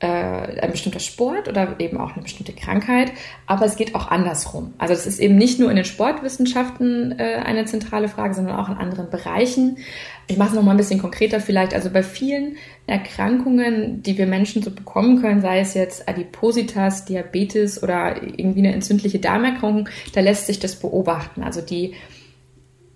äh, 0.00 0.06
ein 0.06 0.70
bestimmter 0.70 0.98
Sport 0.98 1.46
oder 1.48 1.78
eben 1.78 1.98
auch 1.98 2.14
eine 2.14 2.22
bestimmte 2.22 2.54
Krankheit, 2.54 3.12
aber 3.46 3.66
es 3.66 3.76
geht 3.76 3.94
auch 3.94 4.10
andersrum. 4.10 4.72
Also 4.78 4.94
es 4.94 5.06
ist 5.06 5.20
eben 5.20 5.36
nicht 5.36 5.58
nur 5.58 5.68
in 5.68 5.76
den 5.76 5.84
Sportwissenschaften 5.84 7.18
äh, 7.18 7.42
eine 7.44 7.66
zentrale 7.66 8.08
Frage, 8.08 8.34
sondern 8.34 8.56
auch 8.56 8.70
in 8.70 8.76
anderen 8.76 9.10
Bereichen. 9.10 9.76
Ich 10.26 10.38
mache 10.38 10.50
es 10.50 10.54
nochmal 10.54 10.74
ein 10.74 10.78
bisschen 10.78 11.00
konkreter 11.00 11.38
vielleicht. 11.40 11.74
Also 11.74 11.90
bei 11.90 12.02
vielen 12.02 12.56
Erkrankungen, 12.86 14.02
die 14.02 14.16
wir 14.16 14.26
Menschen 14.26 14.62
so 14.62 14.70
bekommen 14.70 15.20
können, 15.20 15.42
sei 15.42 15.60
es 15.60 15.74
jetzt 15.74 16.08
Adipositas, 16.08 17.04
Diabetes 17.04 17.82
oder 17.82 18.22
irgendwie 18.22 18.60
eine 18.60 18.72
entzündliche 18.72 19.18
Darmerkrankung, 19.18 19.88
da 20.14 20.20
lässt 20.20 20.46
sich 20.46 20.58
das 20.58 20.76
beobachten. 20.76 21.42
Also 21.42 21.60
die 21.60 21.94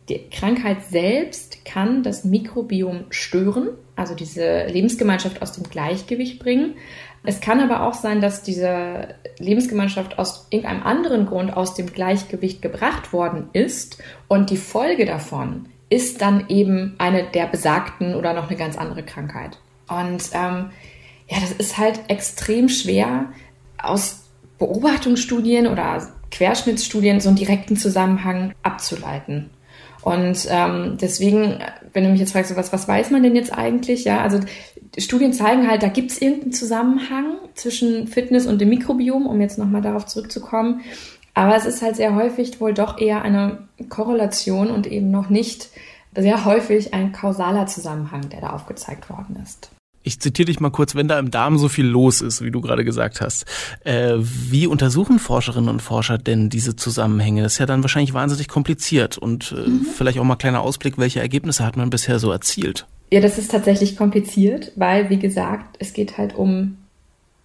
die 0.08 0.28
Krankheit 0.30 0.84
selbst 0.84 1.64
kann 1.64 2.02
das 2.02 2.24
Mikrobiom 2.24 3.06
stören, 3.10 3.70
also 3.96 4.14
diese 4.14 4.66
Lebensgemeinschaft 4.66 5.40
aus 5.40 5.52
dem 5.52 5.64
Gleichgewicht 5.64 6.38
bringen. 6.38 6.74
Es 7.22 7.40
kann 7.40 7.60
aber 7.60 7.86
auch 7.86 7.94
sein, 7.94 8.20
dass 8.20 8.42
diese 8.42 9.14
Lebensgemeinschaft 9.38 10.18
aus 10.18 10.46
irgendeinem 10.50 10.82
anderen 10.82 11.26
Grund 11.26 11.56
aus 11.56 11.74
dem 11.74 11.86
Gleichgewicht 11.86 12.60
gebracht 12.60 13.14
worden 13.14 13.48
ist 13.54 14.02
und 14.28 14.50
die 14.50 14.58
Folge 14.58 15.06
davon 15.06 15.66
ist 15.88 16.20
dann 16.20 16.48
eben 16.48 16.96
eine 16.98 17.24
der 17.24 17.46
besagten 17.46 18.14
oder 18.14 18.34
noch 18.34 18.48
eine 18.48 18.58
ganz 18.58 18.76
andere 18.76 19.04
Krankheit. 19.04 19.58
Und 19.88 20.30
ähm, 20.32 20.70
ja, 21.28 21.40
das 21.40 21.52
ist 21.52 21.78
halt 21.78 22.00
extrem 22.08 22.68
schwer 22.68 23.26
aus 23.78 24.24
Beobachtungsstudien 24.58 25.66
oder 25.66 26.08
Querschnittsstudien 26.30 27.20
so 27.20 27.28
einen 27.28 27.38
direkten 27.38 27.76
Zusammenhang 27.76 28.52
abzuleiten. 28.62 29.50
Und 30.04 30.46
ähm, 30.50 30.98
deswegen, 31.00 31.60
wenn 31.94 32.04
du 32.04 32.10
mich 32.10 32.20
jetzt 32.20 32.32
fragst, 32.32 32.54
was, 32.56 32.74
was 32.74 32.86
weiß 32.86 33.10
man 33.10 33.22
denn 33.22 33.34
jetzt 33.34 33.56
eigentlich? 33.56 34.04
Ja, 34.04 34.20
also 34.20 34.38
Studien 34.98 35.32
zeigen 35.32 35.66
halt, 35.66 35.82
da 35.82 35.88
gibt 35.88 36.10
es 36.10 36.20
irgendeinen 36.20 36.52
Zusammenhang 36.52 37.36
zwischen 37.54 38.06
Fitness 38.06 38.46
und 38.46 38.60
dem 38.60 38.68
Mikrobiom, 38.68 39.26
um 39.26 39.40
jetzt 39.40 39.56
nochmal 39.56 39.80
darauf 39.80 40.04
zurückzukommen. 40.04 40.82
Aber 41.32 41.56
es 41.56 41.64
ist 41.64 41.80
halt 41.80 41.96
sehr 41.96 42.14
häufig 42.14 42.60
wohl 42.60 42.74
doch 42.74 42.98
eher 42.98 43.22
eine 43.22 43.66
Korrelation 43.88 44.70
und 44.70 44.86
eben 44.86 45.10
noch 45.10 45.30
nicht 45.30 45.70
sehr 46.14 46.44
häufig 46.44 46.92
ein 46.92 47.12
kausaler 47.12 47.66
Zusammenhang, 47.66 48.28
der 48.28 48.42
da 48.42 48.50
aufgezeigt 48.50 49.08
worden 49.08 49.38
ist 49.42 49.73
ich 50.04 50.20
zitiere 50.20 50.46
dich 50.46 50.60
mal 50.60 50.70
kurz, 50.70 50.94
wenn 50.94 51.08
da 51.08 51.18
im 51.18 51.30
Darm 51.30 51.58
so 51.58 51.68
viel 51.68 51.86
los 51.86 52.20
ist, 52.20 52.42
wie 52.42 52.50
du 52.50 52.60
gerade 52.60 52.84
gesagt 52.84 53.20
hast, 53.20 53.46
äh, 53.84 54.14
wie 54.18 54.66
untersuchen 54.66 55.18
Forscherinnen 55.18 55.70
und 55.70 55.82
Forscher 55.82 56.18
denn 56.18 56.50
diese 56.50 56.76
Zusammenhänge? 56.76 57.42
Das 57.42 57.54
ist 57.54 57.58
ja 57.58 57.66
dann 57.66 57.82
wahrscheinlich 57.82 58.14
wahnsinnig 58.14 58.48
kompliziert 58.48 59.18
und 59.18 59.52
äh, 59.52 59.68
mhm. 59.68 59.86
vielleicht 59.96 60.18
auch 60.18 60.24
mal 60.24 60.36
kleiner 60.36 60.60
Ausblick, 60.60 60.98
welche 60.98 61.20
Ergebnisse 61.20 61.64
hat 61.64 61.76
man 61.76 61.90
bisher 61.90 62.18
so 62.18 62.30
erzielt? 62.30 62.86
Ja, 63.10 63.20
das 63.20 63.38
ist 63.38 63.50
tatsächlich 63.50 63.96
kompliziert, 63.96 64.72
weil, 64.76 65.08
wie 65.10 65.18
gesagt, 65.18 65.76
es 65.78 65.92
geht 65.92 66.18
halt 66.18 66.34
um 66.34 66.78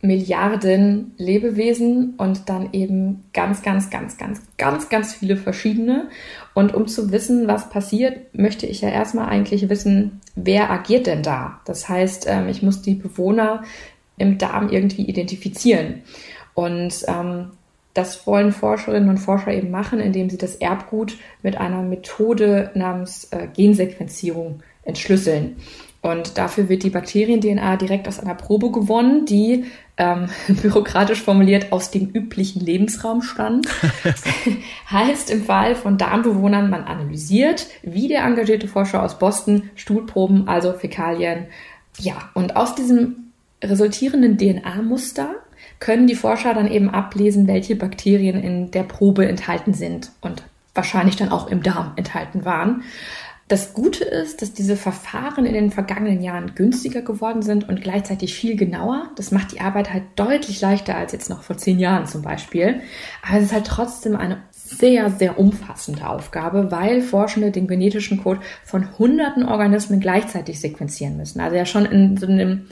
Milliarden 0.01 1.13
Lebewesen 1.17 2.13
und 2.17 2.47
dann 2.47 2.69
eben 2.71 3.25
ganz, 3.33 3.61
ganz, 3.61 3.89
ganz, 3.89 4.17
ganz, 4.17 4.41
ganz, 4.57 4.87
ganz 4.87 5.13
viele 5.13 5.35
verschiedene. 5.35 6.07
Und 6.53 6.73
um 6.73 6.87
zu 6.87 7.11
wissen, 7.11 7.47
was 7.47 7.69
passiert, 7.69 8.33
möchte 8.33 8.65
ich 8.65 8.81
ja 8.81 8.89
erstmal 8.89 9.27
eigentlich 9.27 9.67
wissen, 9.69 10.21
wer 10.35 10.69
agiert 10.71 11.05
denn 11.07 11.21
da? 11.21 11.59
Das 11.65 11.89
heißt, 11.89 12.27
ähm, 12.29 12.47
ich 12.47 12.61
muss 12.61 12.81
die 12.81 12.95
Bewohner 12.95 13.63
im 14.17 14.37
Darm 14.37 14.69
irgendwie 14.69 15.03
identifizieren. 15.03 16.03
Und 16.53 17.03
ähm, 17.07 17.51
das 17.93 18.25
wollen 18.25 18.53
Forscherinnen 18.53 19.09
und 19.09 19.17
Forscher 19.17 19.53
eben 19.53 19.71
machen, 19.71 19.99
indem 19.99 20.29
sie 20.29 20.37
das 20.37 20.55
Erbgut 20.55 21.17
mit 21.43 21.57
einer 21.57 21.81
Methode 21.81 22.71
namens 22.73 23.25
äh, 23.31 23.47
Gensequenzierung 23.53 24.61
entschlüsseln. 24.83 25.57
Und 26.01 26.37
dafür 26.37 26.69
wird 26.69 26.83
die 26.83 26.89
Bakterien-DNA 26.89 27.75
direkt 27.75 28.07
aus 28.07 28.19
einer 28.19 28.35
Probe 28.35 28.71
gewonnen, 28.71 29.25
die 29.25 29.65
ähm, 29.97 30.27
bürokratisch 30.47 31.21
formuliert 31.21 31.73
aus 31.73 31.91
dem 31.91 32.09
üblichen 32.09 32.61
Lebensraum 32.61 33.21
stand. 33.21 33.67
heißt 34.91 35.29
im 35.29 35.43
Fall 35.43 35.75
von 35.75 35.97
Darmbewohnern, 35.97 36.69
man 36.69 36.85
analysiert, 36.85 37.67
wie 37.81 38.07
der 38.07 38.23
engagierte 38.23 38.67
Forscher 38.67 39.03
aus 39.03 39.19
Boston, 39.19 39.69
Stuhlproben, 39.75 40.47
also 40.47 40.71
Fäkalien. 40.73 41.47
Ja, 41.97 42.29
und 42.33 42.55
aus 42.55 42.75
diesem 42.75 43.31
resultierenden 43.61 44.37
DNA-Muster 44.37 45.35
können 45.79 46.07
die 46.07 46.15
Forscher 46.15 46.53
dann 46.53 46.71
eben 46.71 46.89
ablesen, 46.89 47.47
welche 47.47 47.75
Bakterien 47.75 48.41
in 48.41 48.71
der 48.71 48.83
Probe 48.83 49.27
enthalten 49.27 49.73
sind 49.73 50.11
und 50.21 50.43
wahrscheinlich 50.73 51.17
dann 51.17 51.29
auch 51.29 51.49
im 51.49 51.61
Darm 51.61 51.91
enthalten 51.97 52.45
waren. 52.45 52.83
Das 53.49 53.73
Gute 53.73 54.03
ist, 54.03 54.43
dass 54.43 54.53
diese 54.53 54.75
Verfahren 54.75 55.47
in 55.47 55.55
den 55.55 55.71
vergangenen 55.71 56.21
Jahren 56.21 56.53
günstiger 56.53 57.01
geworden 57.01 57.41
sind 57.41 57.67
und 57.67 57.81
gleichzeitig 57.81 58.35
viel 58.35 58.55
genauer. 58.55 59.09
Das 59.15 59.31
macht 59.31 59.53
die 59.53 59.59
Arbeit 59.59 59.91
halt 59.91 60.03
deutlich 60.17 60.61
leichter 60.61 60.95
als 60.95 61.13
jetzt 61.13 61.31
noch 61.31 61.41
vor 61.41 61.57
zehn 61.57 61.79
Jahren 61.79 62.05
zum 62.05 62.21
Beispiel. 62.21 62.81
Aber 63.27 63.39
es 63.39 63.45
ist 63.45 63.53
halt 63.53 63.65
trotzdem 63.65 64.15
eine 64.15 64.37
sehr, 64.51 65.09
sehr 65.09 65.39
umfassende 65.39 66.07
Aufgabe, 66.07 66.69
weil 66.69 67.01
Forschende 67.01 67.49
den 67.49 67.65
genetischen 67.65 68.21
Code 68.21 68.41
von 68.63 68.99
hunderten 68.99 69.43
Organismen 69.43 69.99
gleichzeitig 69.99 70.59
sequenzieren 70.59 71.17
müssen. 71.17 71.39
Also 71.39 71.55
ja 71.55 71.65
schon 71.65 71.87
in 71.87 72.17
so 72.17 72.27
einem 72.27 72.67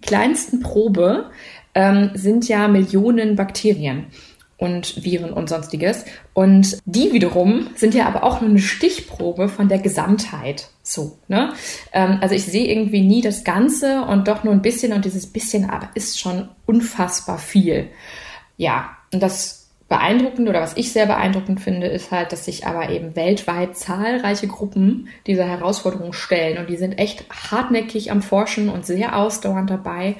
kleinsten 0.00 0.60
Probe 0.60 1.30
ähm, 1.74 2.12
sind 2.14 2.48
ja 2.48 2.68
Millionen 2.68 3.36
Bakterien 3.36 4.06
und 4.60 5.02
Viren 5.04 5.32
und 5.32 5.48
sonstiges. 5.48 6.04
Und 6.34 6.78
die 6.84 7.12
wiederum 7.12 7.68
sind 7.74 7.94
ja 7.94 8.06
aber 8.06 8.22
auch 8.22 8.40
nur 8.40 8.50
eine 8.50 8.60
Stichprobe 8.60 9.48
von 9.48 9.68
der 9.68 9.78
Gesamtheit. 9.78 10.68
So, 10.82 11.18
ne? 11.28 11.54
Ähm, 11.92 12.18
also 12.20 12.34
ich 12.34 12.44
sehe 12.44 12.68
irgendwie 12.68 13.00
nie 13.00 13.22
das 13.22 13.42
Ganze 13.42 14.02
und 14.02 14.28
doch 14.28 14.44
nur 14.44 14.52
ein 14.52 14.62
bisschen 14.62 14.92
und 14.92 15.04
dieses 15.04 15.26
bisschen 15.26 15.68
aber 15.70 15.88
ist 15.94 16.20
schon 16.20 16.48
unfassbar 16.66 17.38
viel. 17.38 17.88
Ja, 18.58 18.90
und 19.12 19.22
das 19.22 19.70
Beeindruckende 19.88 20.50
oder 20.50 20.60
was 20.60 20.76
ich 20.76 20.92
sehr 20.92 21.06
beeindruckend 21.06 21.60
finde, 21.60 21.86
ist 21.88 22.10
halt, 22.12 22.30
dass 22.30 22.44
sich 22.44 22.66
aber 22.66 22.90
eben 22.90 23.16
weltweit 23.16 23.76
zahlreiche 23.76 24.46
Gruppen 24.46 25.08
dieser 25.26 25.46
Herausforderung 25.46 26.12
stellen 26.12 26.58
und 26.58 26.68
die 26.68 26.76
sind 26.76 26.98
echt 26.98 27.24
hartnäckig 27.50 28.12
am 28.12 28.22
Forschen 28.22 28.68
und 28.68 28.84
sehr 28.84 29.16
ausdauernd 29.16 29.70
dabei. 29.70 30.16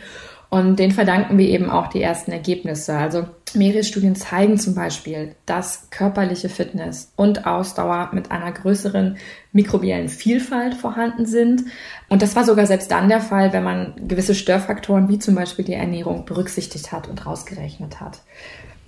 Und 0.51 0.81
den 0.81 0.91
verdanken 0.91 1.39
wir 1.39 1.49
eben 1.49 1.71
auch 1.71 1.87
die 1.87 2.03
ersten 2.03 2.33
Ergebnisse. 2.33 2.97
Also 2.97 3.27
mehrere 3.55 3.85
Studien 3.85 4.17
zeigen 4.17 4.59
zum 4.59 4.75
Beispiel, 4.75 5.37
dass 5.47 5.89
körperliche 5.91 6.49
Fitness 6.49 7.13
und 7.15 7.47
Ausdauer 7.47 8.11
mit 8.13 8.33
einer 8.33 8.51
größeren 8.51 9.17
mikrobiellen 9.53 10.09
Vielfalt 10.09 10.75
vorhanden 10.75 11.25
sind. 11.25 11.65
Und 12.09 12.23
das 12.23 12.35
war 12.35 12.45
sogar 12.45 12.67
selbst 12.67 12.91
dann 12.91 13.09
der 13.09 13.21
Fall, 13.21 13.53
wenn 13.53 13.63
man 13.63 13.95
gewisse 14.09 14.35
Störfaktoren 14.35 15.09
wie 15.09 15.21
zum 15.21 15.37
Beispiel 15.37 15.65
die 15.65 15.75
Ernährung 15.75 16.25
berücksichtigt 16.25 16.91
hat 16.91 17.09
und 17.09 17.25
rausgerechnet 17.27 18.01
hat. 18.01 18.19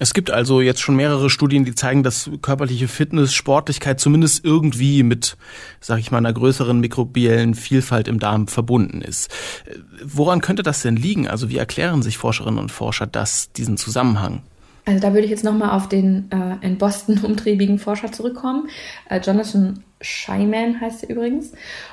Es 0.03 0.15
gibt 0.15 0.33
also 0.33 0.61
jetzt 0.61 0.81
schon 0.81 0.97
mehrere 0.97 1.31
Studien, 1.31 1.65
die 1.65 1.77
zeigen, 1.77 2.03
dass 2.03 2.29
körperliche 2.43 2.89
Fitness, 2.89 3.33
Sportlichkeit 3.33 4.01
zumindest 4.01 4.45
irgendwie 4.45 5.05
mit, 5.05 5.37
sag 5.79 6.01
ich 6.01 6.11
mal, 6.11 6.19
einer 6.19 6.33
größeren 6.33 6.81
mikrobiellen 6.81 7.55
Vielfalt 7.55 8.09
im 8.09 8.19
Darm 8.19 8.49
verbunden 8.49 9.01
ist. 9.01 9.33
Woran 10.05 10.41
könnte 10.41 10.65
das 10.65 10.83
denn 10.83 10.97
liegen? 10.97 11.29
Also 11.29 11.51
wie 11.51 11.57
erklären 11.57 12.03
sich 12.03 12.19
Forscherinnen 12.19 12.59
und 12.59 12.73
Forscher 12.73 13.07
das, 13.07 13.53
diesen 13.53 13.77
Zusammenhang? 13.77 14.43
Also 14.87 14.99
da 14.99 15.13
würde 15.13 15.25
ich 15.25 15.31
jetzt 15.31 15.45
nochmal 15.45 15.71
auf 15.71 15.89
den 15.89 16.29
äh, 16.33 16.67
in 16.67 16.79
Boston 16.79 17.19
umtriebigen 17.23 17.79
Forscher 17.79 18.11
zurückkommen. 18.11 18.69
Äh, 19.09 19.21
Jonathan 19.21 19.85
Scheiman 20.01 20.81
heißt 20.81 21.05
er 21.05 21.11
übrigens. 21.11 21.53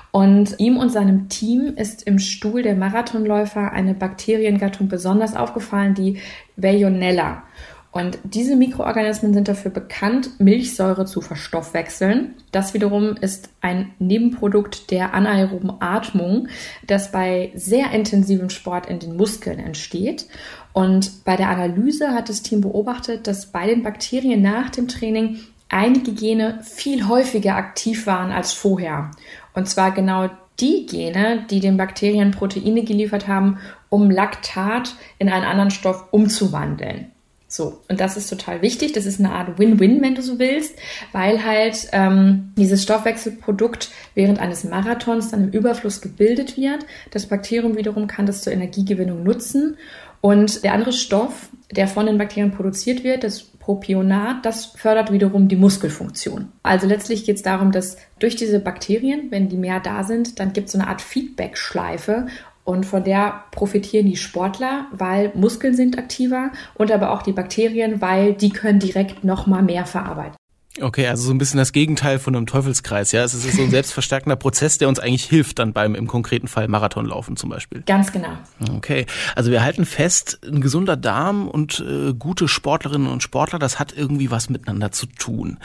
Und 0.09 0.55
ihm 0.57 0.77
und 0.77 0.89
seinem 0.89 1.29
Team 1.29 1.75
ist 1.75 2.01
im 2.07 2.17
Stuhl 2.17 2.63
der 2.63 2.73
Marathonläufer 2.73 3.71
eine 3.71 3.93
Bakteriengattung 3.93 4.87
besonders 4.87 5.35
aufgefallen, 5.35 5.93
die 5.93 6.17
Veillonella. 6.55 7.43
Und 7.91 8.19
diese 8.23 8.55
Mikroorganismen 8.55 9.33
sind 9.33 9.47
dafür 9.47 9.71
bekannt, 9.71 10.39
Milchsäure 10.39 11.05
zu 11.05 11.21
verstoffwechseln. 11.21 12.35
Das 12.51 12.75
wiederum 12.75 13.15
ist 13.15 13.49
ein 13.61 13.91
Nebenprodukt 13.97 14.91
der 14.91 15.15
anaeroben 15.15 15.73
Atmung, 15.79 16.49
das 16.85 17.11
bei 17.11 17.51
sehr 17.55 17.91
intensivem 17.91 18.51
Sport 18.51 18.85
in 18.85 18.99
den 18.99 19.17
Muskeln 19.17 19.57
entsteht. 19.57 20.27
Und 20.71 21.23
bei 21.25 21.35
der 21.35 21.49
Analyse 21.49 22.11
hat 22.11 22.29
das 22.29 22.43
Team 22.43 22.61
beobachtet, 22.61 23.25
dass 23.25 23.47
bei 23.47 23.65
den 23.65 23.81
Bakterien 23.81 24.43
nach 24.43 24.69
dem 24.69 24.87
Training 24.87 25.39
einige 25.67 26.13
Gene 26.13 26.59
viel 26.63 27.07
häufiger 27.07 27.55
aktiv 27.55 28.05
waren 28.05 28.31
als 28.31 28.53
vorher. 28.53 29.09
Und 29.55 29.67
zwar 29.67 29.91
genau 29.91 30.29
die 30.59 30.85
Gene, 30.85 31.45
die 31.49 31.59
den 31.59 31.77
Bakterien 31.77 32.31
Proteine 32.31 32.83
geliefert 32.83 33.27
haben, 33.27 33.57
um 33.89 34.11
Laktat 34.11 34.95
in 35.17 35.29
einen 35.29 35.45
anderen 35.45 35.71
Stoff 35.71 36.05
umzuwandeln. 36.11 37.11
So, 37.51 37.81
und 37.89 37.99
das 37.99 38.15
ist 38.15 38.29
total 38.29 38.61
wichtig. 38.61 38.93
Das 38.93 39.07
ist 39.07 39.19
eine 39.19 39.31
Art 39.31 39.57
Win-Win, 39.57 40.03
wenn 40.03 40.13
du 40.13 40.21
so 40.21 40.37
willst, 40.37 40.77
weil 41.11 41.43
halt 41.43 41.89
ähm, 41.93 42.53
dieses 42.55 42.83
Stoffwechselprodukt 42.83 43.89
während 44.13 44.39
eines 44.39 44.63
Marathons 44.63 45.31
dann 45.31 45.45
im 45.45 45.49
Überfluss 45.49 45.99
gebildet 45.99 46.57
wird. 46.57 46.85
Das 47.09 47.25
Bakterium 47.25 47.75
wiederum 47.75 48.05
kann 48.05 48.27
das 48.27 48.43
zur 48.43 48.53
Energiegewinnung 48.53 49.23
nutzen. 49.23 49.77
Und 50.21 50.63
der 50.63 50.73
andere 50.73 50.93
Stoff, 50.93 51.49
der 51.71 51.87
von 51.87 52.05
den 52.05 52.19
Bakterien 52.19 52.51
produziert 52.51 53.03
wird, 53.03 53.23
das 53.23 53.41
Propionat, 53.41 54.45
das 54.45 54.65
fördert 54.65 55.11
wiederum 55.11 55.47
die 55.47 55.55
Muskelfunktion. 55.55 56.51
Also 56.61 56.87
letztlich 56.87 57.25
geht 57.25 57.37
es 57.37 57.41
darum, 57.43 57.71
dass 57.71 57.97
durch 58.19 58.35
diese 58.35 58.59
Bakterien, 58.59 59.31
wenn 59.31 59.49
die 59.49 59.57
mehr 59.57 59.79
da 59.79 60.03
sind, 60.03 60.39
dann 60.39 60.53
gibt 60.53 60.67
es 60.67 60.73
so 60.73 60.79
eine 60.79 60.87
Art 60.87 61.01
Feedback-Schleife 61.01 62.27
und 62.69 62.85
von 62.85 63.03
der 63.03 63.45
profitieren 63.51 64.05
die 64.05 64.15
Sportler, 64.15 64.85
weil 64.91 65.31
Muskeln 65.33 65.75
sind 65.75 65.97
aktiver 65.97 66.51
und 66.75 66.91
aber 66.91 67.11
auch 67.11 67.23
die 67.23 67.31
Bakterien, 67.31 67.99
weil 67.99 68.33
die 68.33 68.51
können 68.51 68.77
direkt 68.77 69.23
noch 69.23 69.47
mal 69.47 69.63
mehr 69.63 69.85
verarbeiten. 69.85 70.38
Okay, 70.79 71.07
also 71.07 71.23
so 71.23 71.31
ein 71.31 71.39
bisschen 71.39 71.57
das 71.57 71.71
Gegenteil 71.71 72.19
von 72.19 72.35
einem 72.35 72.45
Teufelskreis, 72.45 73.11
ja. 73.11 73.23
Es 73.23 73.33
ist 73.33 73.55
so 73.55 73.63
ein 73.63 73.71
selbstverstärkender 73.71 74.35
Prozess, 74.35 74.77
der 74.77 74.87
uns 74.87 74.99
eigentlich 74.99 75.25
hilft 75.25 75.57
dann 75.57 75.73
beim 75.73 75.95
im 75.95 76.05
konkreten 76.05 76.47
Fall 76.47 76.67
Marathonlaufen 76.67 77.35
zum 77.37 77.49
Beispiel. 77.49 77.81
Ganz 77.81 78.11
genau. 78.11 78.29
Okay, 78.75 79.07
also 79.35 79.49
wir 79.49 79.63
halten 79.63 79.85
fest, 79.85 80.39
ein 80.45 80.61
gesunder 80.61 80.95
Darm 80.95 81.47
und 81.47 81.79
äh, 81.79 82.13
gute 82.13 82.47
Sportlerinnen 82.47 83.07
und 83.07 83.23
Sportler, 83.23 83.57
das 83.57 83.79
hat 83.79 83.93
irgendwie 83.97 84.29
was 84.29 84.49
miteinander 84.49 84.91
zu 84.91 85.07
tun. 85.07 85.57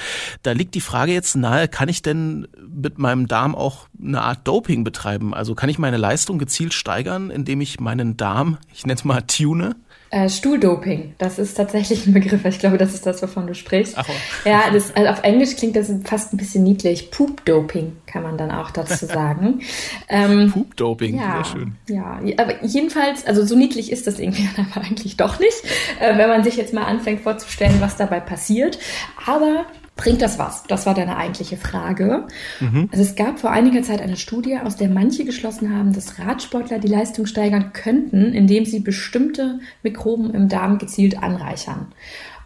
Da 0.42 0.52
liegt 0.52 0.74
die 0.74 0.80
Frage 0.80 1.12
jetzt 1.12 1.36
nahe, 1.36 1.68
kann 1.68 1.90
ich 1.90 2.00
denn 2.00 2.48
mit 2.66 2.98
meinem 2.98 3.28
Darm 3.28 3.54
auch 3.54 3.88
eine 4.02 4.22
Art 4.22 4.48
Doping 4.48 4.84
betreiben? 4.84 5.34
Also 5.34 5.54
kann 5.54 5.68
ich 5.68 5.78
meine 5.78 5.98
Leistung 5.98 6.38
gezielt 6.38 6.72
steigern, 6.72 7.30
indem 7.30 7.60
ich 7.60 7.78
meinen 7.78 8.16
Darm, 8.16 8.56
ich 8.72 8.86
nenne 8.86 8.96
es 8.96 9.04
mal 9.04 9.20
tune? 9.20 9.76
Äh, 10.14 10.28
Stuhldoping, 10.28 11.14
das 11.18 11.40
ist 11.40 11.54
tatsächlich 11.54 12.06
ein 12.06 12.12
Begriff. 12.12 12.44
Ich 12.44 12.60
glaube, 12.60 12.78
das 12.78 12.94
ist 12.94 13.04
das, 13.04 13.20
wovon 13.20 13.48
du 13.48 13.54
sprichst. 13.56 13.94
Ach, 13.96 14.06
ja, 14.44 14.70
das, 14.72 14.94
also 14.94 15.10
auf 15.10 15.24
Englisch 15.24 15.56
klingt 15.56 15.74
das 15.74 15.90
fast 16.04 16.32
ein 16.32 16.36
bisschen 16.36 16.62
niedlich. 16.62 17.10
Poop-Doping 17.10 17.96
kann 18.06 18.22
man 18.22 18.38
dann 18.38 18.52
auch 18.52 18.70
dazu 18.70 19.06
sagen. 19.06 19.62
ähm, 20.08 20.52
Poop-Doping, 20.52 21.16
ja, 21.16 21.42
sehr 21.42 21.44
schön. 21.52 21.72
Ja, 21.88 22.20
aber 22.36 22.64
jedenfalls, 22.64 23.26
also 23.26 23.44
so 23.44 23.56
niedlich 23.56 23.90
ist 23.90 24.06
das 24.06 24.20
irgendwie 24.20 24.48
aber 24.56 24.86
eigentlich 24.86 25.16
doch 25.16 25.40
nicht, 25.40 25.64
äh, 25.98 26.16
wenn 26.16 26.28
man 26.28 26.44
sich 26.44 26.54
jetzt 26.54 26.72
mal 26.72 26.84
anfängt 26.84 27.22
vorzustellen, 27.22 27.80
was 27.80 27.96
dabei 27.96 28.20
passiert. 28.20 28.78
Aber 29.26 29.66
Bringt 29.96 30.22
das 30.22 30.38
was? 30.40 30.64
Das 30.64 30.86
war 30.86 30.94
deine 30.94 31.16
eigentliche 31.16 31.56
Frage. 31.56 32.26
Mhm. 32.58 32.88
Also 32.90 33.02
es 33.02 33.14
gab 33.14 33.38
vor 33.38 33.50
einiger 33.50 33.82
Zeit 33.82 34.02
eine 34.02 34.16
Studie, 34.16 34.58
aus 34.58 34.76
der 34.76 34.88
manche 34.88 35.24
geschlossen 35.24 35.76
haben, 35.76 35.92
dass 35.92 36.18
Radsportler 36.18 36.80
die 36.80 36.88
Leistung 36.88 37.26
steigern 37.26 37.72
könnten, 37.72 38.32
indem 38.32 38.64
sie 38.64 38.80
bestimmte 38.80 39.60
Mikroben 39.84 40.34
im 40.34 40.48
Darm 40.48 40.78
gezielt 40.78 41.22
anreichern. 41.22 41.92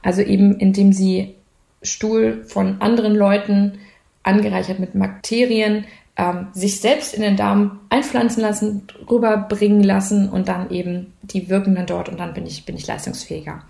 Also 0.03 0.21
eben 0.21 0.59
indem 0.59 0.93
sie 0.93 1.37
Stuhl 1.83 2.45
von 2.47 2.81
anderen 2.81 3.15
Leuten 3.15 3.79
angereichert 4.23 4.79
mit 4.79 4.99
Bakterien 4.99 5.85
ähm, 6.19 6.49
sich 6.53 6.81
selbst 6.81 7.15
in 7.15 7.23
den 7.23 7.37
Darm 7.37 7.81
einpflanzen 7.89 8.43
lassen, 8.43 8.83
rüberbringen 9.09 9.83
lassen 9.83 10.29
und 10.29 10.49
dann 10.49 10.71
eben 10.71 11.15
die 11.23 11.49
wirken 11.49 11.75
dann 11.77 11.87
dort 11.87 12.09
und 12.09 12.19
dann 12.19 12.35
bin 12.35 12.45
ich, 12.45 12.67
bin 12.67 12.77
ich 12.77 12.87
leistungsfähiger. 12.87 13.63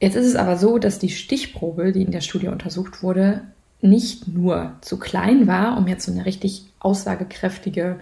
Jetzt 0.00 0.14
ist 0.16 0.26
es 0.26 0.36
aber 0.36 0.56
so, 0.56 0.78
dass 0.78 0.98
die 0.98 1.10
Stichprobe, 1.10 1.92
die 1.92 2.02
in 2.02 2.12
der 2.12 2.20
Studie 2.20 2.48
untersucht 2.48 3.02
wurde, 3.02 3.42
nicht 3.80 4.28
nur 4.28 4.72
zu 4.80 4.98
klein 4.98 5.46
war, 5.46 5.76
um 5.76 5.86
jetzt 5.86 6.06
so 6.06 6.12
eine 6.12 6.24
richtig 6.24 6.66
aussagekräftige 6.80 7.98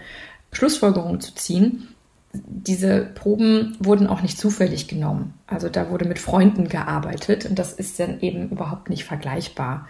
Schlussfolgerung 0.53 1.21
zu 1.21 1.35
ziehen. 1.35 1.89
Diese 2.33 3.01
Proben 3.15 3.77
wurden 3.79 4.07
auch 4.07 4.21
nicht 4.21 4.39
zufällig 4.39 4.89
genommen. 4.89 5.35
Also 5.47 5.69
da 5.69 5.91
wurde 5.91 6.05
mit 6.05 6.19
Freunden 6.19 6.69
gearbeitet 6.69 7.47
und 7.47 7.59
das 7.59 7.73
ist 7.73 7.99
dann 7.99 8.21
eben 8.21 8.51
überhaupt 8.51 8.91
nicht 8.91 9.05
vergleichbar. 9.05 9.89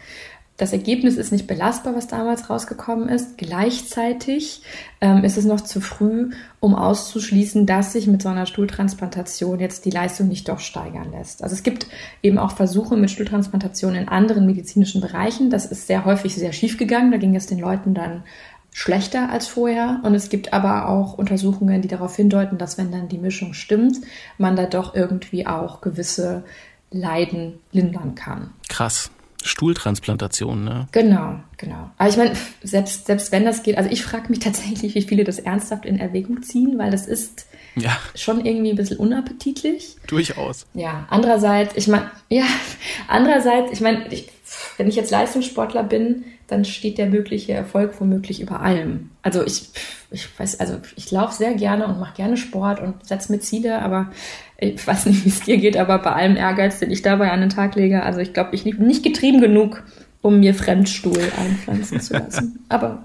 Das 0.57 0.73
Ergebnis 0.73 1.17
ist 1.17 1.33
nicht 1.33 1.47
belastbar, 1.47 1.95
was 1.95 2.07
damals 2.07 2.49
rausgekommen 2.49 3.09
ist. 3.09 3.37
Gleichzeitig 3.37 4.63
ähm, 5.01 5.23
ist 5.23 5.37
es 5.37 5.45
noch 5.45 5.61
zu 5.61 5.81
früh, 5.81 6.31
um 6.61 6.75
auszuschließen, 6.75 7.67
dass 7.67 7.93
sich 7.93 8.07
mit 8.07 8.23
so 8.23 8.31
einer 8.31 8.47
Stuhltransplantation 8.47 9.61
jetzt 9.61 9.85
die 9.85 9.91
Leistung 9.91 10.29
nicht 10.29 10.49
doch 10.49 10.61
steigern 10.61 11.13
lässt. 11.13 11.43
Also 11.43 11.55
es 11.55 11.63
gibt 11.63 11.87
eben 12.23 12.39
auch 12.39 12.53
Versuche 12.53 12.97
mit 12.97 13.11
Stuhltransplantation 13.11 13.95
in 13.95 14.09
anderen 14.09 14.47
medizinischen 14.47 15.03
Bereichen. 15.03 15.51
Das 15.51 15.67
ist 15.67 15.87
sehr 15.87 16.07
häufig 16.07 16.35
sehr 16.35 16.53
schief 16.53 16.79
gegangen. 16.79 17.11
Da 17.11 17.19
ging 17.19 17.37
es 17.37 17.47
den 17.47 17.59
Leuten 17.59 17.93
dann 17.93 18.23
schlechter 18.73 19.31
als 19.31 19.47
vorher. 19.49 20.01
Und 20.05 20.15
es 20.15 20.31
gibt 20.31 20.55
aber 20.55 20.89
auch 20.89 21.19
Untersuchungen, 21.19 21.83
die 21.83 21.89
darauf 21.89 22.17
hindeuten, 22.17 22.57
dass 22.57 22.79
wenn 22.79 22.91
dann 22.91 23.09
die 23.09 23.19
Mischung 23.19 23.53
stimmt, 23.53 23.99
man 24.39 24.57
da 24.57 24.65
doch 24.65 24.95
irgendwie 24.95 25.47
auch 25.47 25.83
gewisse 25.83 26.45
Leiden 26.91 27.59
lindern 27.73 28.15
kann. 28.15 28.51
Krass. 28.69 29.11
Stuhltransplantation, 29.47 30.65
ne? 30.65 30.89
Genau, 30.93 31.41
genau. 31.57 31.91
Aber 31.99 32.09
ich 32.09 32.17
meine, 32.17 32.33
selbst, 32.63 33.07
selbst 33.07 33.33
wenn 33.33 33.45
das 33.45 33.63
geht, 33.63 33.79
also 33.79 33.91
ich 33.91 34.03
frage 34.03 34.29
mich 34.29 34.39
tatsächlich, 34.41 34.95
wie 34.95 35.03
viele 35.03 35.25
das 35.25 35.39
ernsthaft 35.39 35.87
in 35.87 35.99
Erwägung 35.99 36.43
ziehen, 36.43 36.79
weil 36.79 36.91
das 36.91 37.07
ist 37.07 37.47
ja. 37.75 37.97
schon 38.15 38.45
irgendwie 38.45 38.71
ein 38.71 38.77
bisschen 38.77 38.99
unappetitlich. 38.99 39.97
Durchaus. 40.07 40.67
Ja, 40.75 41.07
andererseits, 41.11 41.75
ich 41.77 41.89
meine, 41.89 42.11
ja, 42.29 42.45
andererseits, 43.09 43.73
ich 43.73 43.81
meine, 43.81 44.07
wenn 44.77 44.89
ich 44.89 44.97
jetzt 44.97 45.11
Leistungssportler 45.11 45.83
bin, 45.83 46.25
dann 46.47 46.65
steht 46.65 46.99
der 46.99 47.07
mögliche 47.07 47.53
Erfolg 47.53 48.01
womöglich 48.01 48.41
über 48.41 48.61
allem. 48.61 49.11
Also 49.23 49.45
ich, 49.45 49.71
ich 50.11 50.29
weiß, 50.39 50.61
also 50.61 50.79
ich 50.95 51.11
laufe 51.11 51.35
sehr 51.35 51.55
gerne 51.55 51.87
und 51.87 51.99
mache 51.99 52.15
gerne 52.15 52.37
Sport 52.37 52.81
und 52.81 53.05
setze 53.05 53.33
mir 53.33 53.41
Ziele, 53.41 53.83
aber 53.83 54.13
ich 54.59 54.87
weiß 54.87 55.07
nicht, 55.07 55.25
wie 55.25 55.29
es 55.29 55.41
dir 55.41 55.59
geht, 55.59 55.77
aber 55.77 55.99
bei 55.99 56.13
allem 56.13 56.37
Ehrgeiz, 56.37 56.79
den 56.79 56.91
ich 56.91 57.03
dabei 57.03 57.31
an 57.31 57.41
den 57.41 57.51
Tag 57.51 57.75
lege, 57.75 58.03
also 58.03 58.21
ich 58.21 58.33
glaube, 58.33 58.55
ich 58.55 58.65
bin 58.65 58.87
nicht 58.87 59.03
getrieben 59.03 59.41
genug, 59.41 59.83
um 60.23 60.41
mir 60.41 60.55
Fremdstuhl 60.55 61.19
einpflanzen 61.39 62.01
zu 62.01 62.15
lassen. 62.15 62.65
Aber 62.69 63.05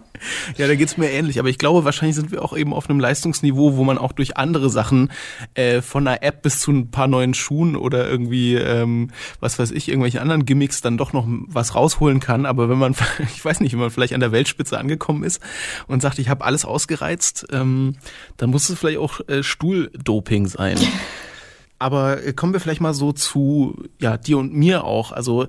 ja, 0.58 0.68
da 0.68 0.76
geht's 0.76 0.98
mir 0.98 1.10
ähnlich. 1.12 1.40
Aber 1.40 1.50
ich 1.50 1.58
glaube, 1.58 1.84
wahrscheinlich 1.86 2.16
sind 2.16 2.32
wir 2.32 2.44
auch 2.44 2.56
eben 2.56 2.74
auf 2.74 2.90
einem 2.90 3.00
Leistungsniveau, 3.00 3.76
wo 3.76 3.84
man 3.84 3.98
auch 3.98 4.12
durch 4.12 4.38
andere 4.38 4.70
Sachen 4.70 5.12
äh, 5.54 5.82
von 5.82 6.08
einer 6.08 6.24
App 6.24 6.42
bis 6.42 6.60
zu 6.60 6.72
ein 6.72 6.92
paar 6.92 7.08
neuen 7.08 7.34
Schuhen 7.34 7.76
oder 7.76 8.08
irgendwie, 8.08 8.56
ähm, 8.56 9.10
was 9.40 9.60
weiß 9.60 9.72
ich, 9.72 9.88
irgendwelche 9.88 10.22
anderen 10.22 10.46
Gimmicks 10.46 10.82
dann 10.82 10.98
doch 10.98 11.14
noch 11.14 11.26
was 11.28 11.76
rausholen 11.76 12.20
kann. 12.20 12.46
Aber 12.46 12.70
wenn 12.70 12.78
man, 12.78 12.96
ich 13.36 13.44
weiß 13.44 13.60
nicht, 13.62 13.74
wenn 13.74 13.80
man 13.80 13.92
vielleicht 13.92 14.14
an 14.14 14.20
der 14.20 14.32
Weltspitze 14.32 14.78
angekommen 14.78 15.24
ist 15.24 15.42
und 15.88 16.02
sagt, 16.02 16.20
ich 16.20 16.30
habe 16.30 16.44
alles 16.44 16.66
ausgereizt, 16.66 17.48
ähm, 17.52 17.96
dann 18.38 18.50
muss 18.50 18.70
es 18.70 18.80
vielleicht 18.80 19.00
auch 19.00 19.22
äh, 19.28 19.44
Stuhldoping 19.44 20.48
sein. 20.48 20.78
Aber 21.82 22.18
kommen 22.34 22.54
wir 22.54 22.60
vielleicht 22.60 22.82
mal 22.82 22.94
so 22.94 23.12
zu 23.12 23.84
ja 24.00 24.18
dir 24.18 24.38
und 24.38 24.54
mir 24.54 24.84
auch. 24.84 25.12
Also 25.12 25.48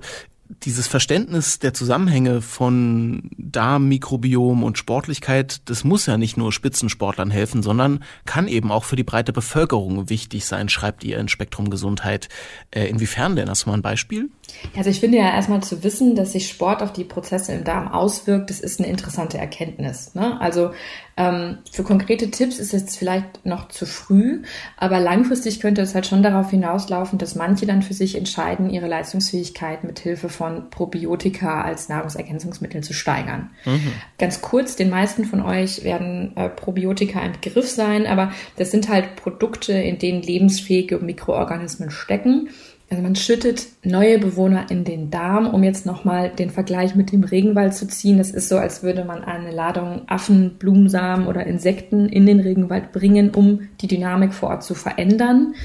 dieses 0.61 0.87
Verständnis 0.87 1.59
der 1.59 1.73
Zusammenhänge 1.73 2.41
von 2.41 3.29
Darmmikrobiom 3.37 4.63
und 4.63 4.77
Sportlichkeit, 4.77 5.61
das 5.65 5.83
muss 5.83 6.05
ja 6.05 6.17
nicht 6.17 6.37
nur 6.37 6.51
Spitzensportlern 6.51 7.31
helfen, 7.31 7.63
sondern 7.63 8.03
kann 8.25 8.47
eben 8.47 8.71
auch 8.71 8.83
für 8.83 8.95
die 8.95 9.03
breite 9.03 9.33
Bevölkerung 9.33 10.09
wichtig 10.09 10.45
sein, 10.45 10.69
schreibt 10.69 11.03
ihr 11.03 11.17
in 11.17 11.27
Spektrum 11.27 11.69
Gesundheit. 11.69 12.29
Äh, 12.71 12.85
inwiefern 12.85 13.35
denn? 13.35 13.49
Hast 13.49 13.65
du 13.65 13.69
mal 13.69 13.77
ein 13.77 13.81
Beispiel? 13.81 14.29
Also 14.75 14.89
ich 14.89 14.99
finde 14.99 15.17
ja 15.17 15.33
erstmal 15.33 15.63
zu 15.63 15.83
wissen, 15.83 16.15
dass 16.15 16.33
sich 16.33 16.49
Sport 16.49 16.81
auf 16.81 16.93
die 16.93 17.03
Prozesse 17.03 17.53
im 17.53 17.63
Darm 17.63 17.87
auswirkt, 17.87 18.49
das 18.49 18.59
ist 18.59 18.79
eine 18.79 18.89
interessante 18.89 19.37
Erkenntnis. 19.37 20.13
Ne? 20.13 20.39
Also 20.39 20.71
ähm, 21.15 21.59
für 21.71 21.83
konkrete 21.83 22.31
Tipps 22.31 22.57
ist 22.57 22.73
es 22.73 22.97
vielleicht 22.97 23.45
noch 23.45 23.67
zu 23.67 23.85
früh, 23.85 24.41
aber 24.77 24.99
langfristig 24.99 25.59
könnte 25.59 25.81
es 25.81 25.93
halt 25.93 26.07
schon 26.07 26.23
darauf 26.23 26.49
hinauslaufen, 26.49 27.19
dass 27.19 27.35
manche 27.35 27.65
dann 27.65 27.83
für 27.83 27.93
sich 27.93 28.15
entscheiden, 28.15 28.69
ihre 28.69 28.87
Leistungsfähigkeit 28.87 29.83
mit 29.83 29.99
Hilfe 29.99 30.29
von 30.29 30.69
Probiotika 30.71 31.61
als 31.61 31.87
Nahrungsergänzungsmittel 31.89 32.83
zu 32.83 32.93
steigern. 32.93 33.51
Mhm. 33.65 33.93
Ganz 34.17 34.41
kurz, 34.41 34.75
den 34.75 34.89
meisten 34.89 35.25
von 35.25 35.41
euch 35.41 35.83
werden 35.83 36.35
äh, 36.35 36.49
Probiotika 36.49 37.19
ein 37.19 37.33
Begriff 37.33 37.69
sein, 37.69 38.07
aber 38.07 38.31
das 38.57 38.71
sind 38.71 38.89
halt 38.89 39.15
Produkte, 39.15 39.73
in 39.73 39.99
denen 39.99 40.21
lebensfähige 40.21 40.97
Mikroorganismen 40.97 41.91
stecken 41.91 42.49
also 42.89 43.01
man 43.01 43.15
schüttet 43.15 43.67
neue 43.83 44.19
Bewohner 44.19 44.69
in 44.69 44.83
den 44.83 45.09
Darm, 45.09 45.47
um 45.47 45.63
jetzt 45.63 45.85
nochmal 45.85 46.29
den 46.29 46.51
Vergleich 46.51 46.95
mit 46.95 47.11
dem 47.11 47.23
Regenwald 47.23 47.73
zu 47.73 47.87
ziehen. 47.87 48.17
Das 48.17 48.29
ist 48.29 48.49
so, 48.49 48.57
als 48.57 48.83
würde 48.83 49.03
man 49.03 49.23
eine 49.23 49.51
Ladung 49.51 50.03
Affen, 50.07 50.57
Blumensamen 50.59 51.27
oder 51.27 51.47
Insekten 51.47 52.07
in 52.07 52.25
den 52.25 52.39
Regenwald 52.39 52.91
bringen, 52.91 53.31
um 53.31 53.67
die 53.81 53.87
Dynamik 53.87 54.33
vor 54.33 54.49
Ort 54.49 54.63
zu 54.63 54.75
verändern. 54.75 55.55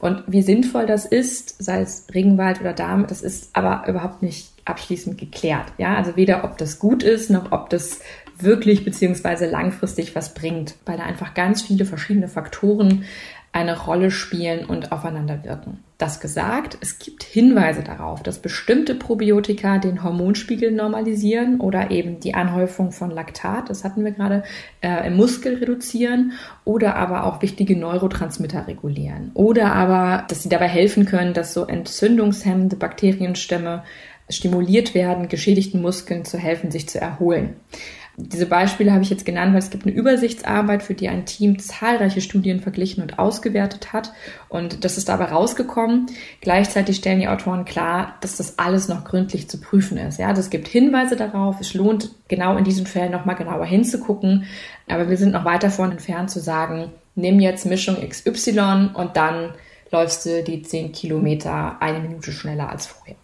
Und 0.00 0.22
wie 0.28 0.42
sinnvoll 0.42 0.86
das 0.86 1.04
ist, 1.04 1.62
sei 1.62 1.80
es 1.80 2.06
Regenwald 2.14 2.60
oder 2.60 2.72
Darm, 2.72 3.06
das 3.06 3.20
ist 3.20 3.50
aber 3.54 3.84
überhaupt 3.88 4.22
nicht 4.22 4.52
abschließend 4.64 5.18
geklärt. 5.18 5.72
Ja, 5.76 5.96
also 5.96 6.16
weder 6.16 6.44
ob 6.44 6.56
das 6.56 6.78
gut 6.78 7.02
ist, 7.02 7.30
noch 7.30 7.52
ob 7.52 7.68
das 7.70 8.00
wirklich 8.40 8.84
beziehungsweise 8.84 9.46
langfristig 9.46 10.14
was 10.14 10.34
bringt, 10.34 10.76
weil 10.86 10.98
da 10.98 11.04
einfach 11.04 11.34
ganz 11.34 11.62
viele 11.62 11.84
verschiedene 11.84 12.28
Faktoren 12.28 13.04
eine 13.52 13.78
Rolle 13.78 14.10
spielen 14.10 14.66
und 14.66 14.92
aufeinander 14.92 15.42
wirken. 15.42 15.82
Das 15.96 16.20
gesagt, 16.20 16.78
es 16.80 17.00
gibt 17.00 17.24
Hinweise 17.24 17.82
darauf, 17.82 18.22
dass 18.22 18.38
bestimmte 18.38 18.94
Probiotika 18.94 19.78
den 19.78 20.04
Hormonspiegel 20.04 20.70
normalisieren 20.70 21.60
oder 21.60 21.90
eben 21.90 22.20
die 22.20 22.34
Anhäufung 22.34 22.92
von 22.92 23.10
Laktat, 23.10 23.68
das 23.68 23.82
hatten 23.82 24.04
wir 24.04 24.12
gerade, 24.12 24.44
äh, 24.80 25.08
im 25.08 25.16
Muskel 25.16 25.56
reduzieren 25.56 26.32
oder 26.64 26.94
aber 26.94 27.24
auch 27.24 27.42
wichtige 27.42 27.76
Neurotransmitter 27.76 28.68
regulieren. 28.68 29.32
Oder 29.34 29.72
aber, 29.72 30.24
dass 30.28 30.44
sie 30.44 30.48
dabei 30.48 30.68
helfen 30.68 31.04
können, 31.04 31.34
dass 31.34 31.52
so 31.52 31.64
entzündungshemmende 31.64 32.76
Bakterienstämme 32.76 33.82
stimuliert 34.30 34.94
werden, 34.94 35.28
geschädigten 35.28 35.80
Muskeln 35.80 36.24
zu 36.24 36.38
helfen, 36.38 36.70
sich 36.70 36.88
zu 36.88 37.00
erholen. 37.00 37.56
Diese 38.20 38.46
Beispiele 38.46 38.92
habe 38.92 39.04
ich 39.04 39.10
jetzt 39.10 39.24
genannt, 39.24 39.52
weil 39.52 39.60
es 39.60 39.70
gibt 39.70 39.86
eine 39.86 39.94
Übersichtsarbeit, 39.94 40.82
für 40.82 40.94
die 40.94 41.08
ein 41.08 41.24
Team 41.24 41.60
zahlreiche 41.60 42.20
Studien 42.20 42.58
verglichen 42.58 43.00
und 43.00 43.20
ausgewertet 43.20 43.92
hat. 43.92 44.12
Und 44.48 44.84
das 44.84 44.98
ist 44.98 45.08
dabei 45.08 45.26
rausgekommen. 45.26 46.06
Gleichzeitig 46.40 46.96
stellen 46.96 47.20
die 47.20 47.28
Autoren 47.28 47.64
klar, 47.64 48.16
dass 48.20 48.36
das 48.36 48.58
alles 48.58 48.88
noch 48.88 49.04
gründlich 49.04 49.48
zu 49.48 49.60
prüfen 49.60 49.98
ist. 49.98 50.18
Ja, 50.18 50.32
das 50.32 50.50
gibt 50.50 50.66
Hinweise 50.66 51.14
darauf. 51.14 51.60
Es 51.60 51.74
lohnt 51.74 52.10
genau 52.26 52.56
in 52.56 52.64
diesen 52.64 52.86
Fällen 52.86 53.12
nochmal 53.12 53.36
genauer 53.36 53.66
hinzugucken. 53.66 54.46
Aber 54.88 55.08
wir 55.08 55.16
sind 55.16 55.32
noch 55.32 55.44
weit 55.44 55.62
davon 55.62 55.92
entfernt 55.92 56.28
zu 56.28 56.40
sagen, 56.40 56.90
nimm 57.14 57.38
jetzt 57.38 57.66
Mischung 57.66 57.96
XY 57.96 58.90
und 58.94 59.16
dann 59.16 59.52
läufst 59.92 60.26
du 60.26 60.42
die 60.42 60.62
10 60.62 60.90
Kilometer 60.90 61.80
eine 61.80 62.00
Minute 62.00 62.32
schneller 62.32 62.68
als 62.68 62.86
vorher. 62.86 63.14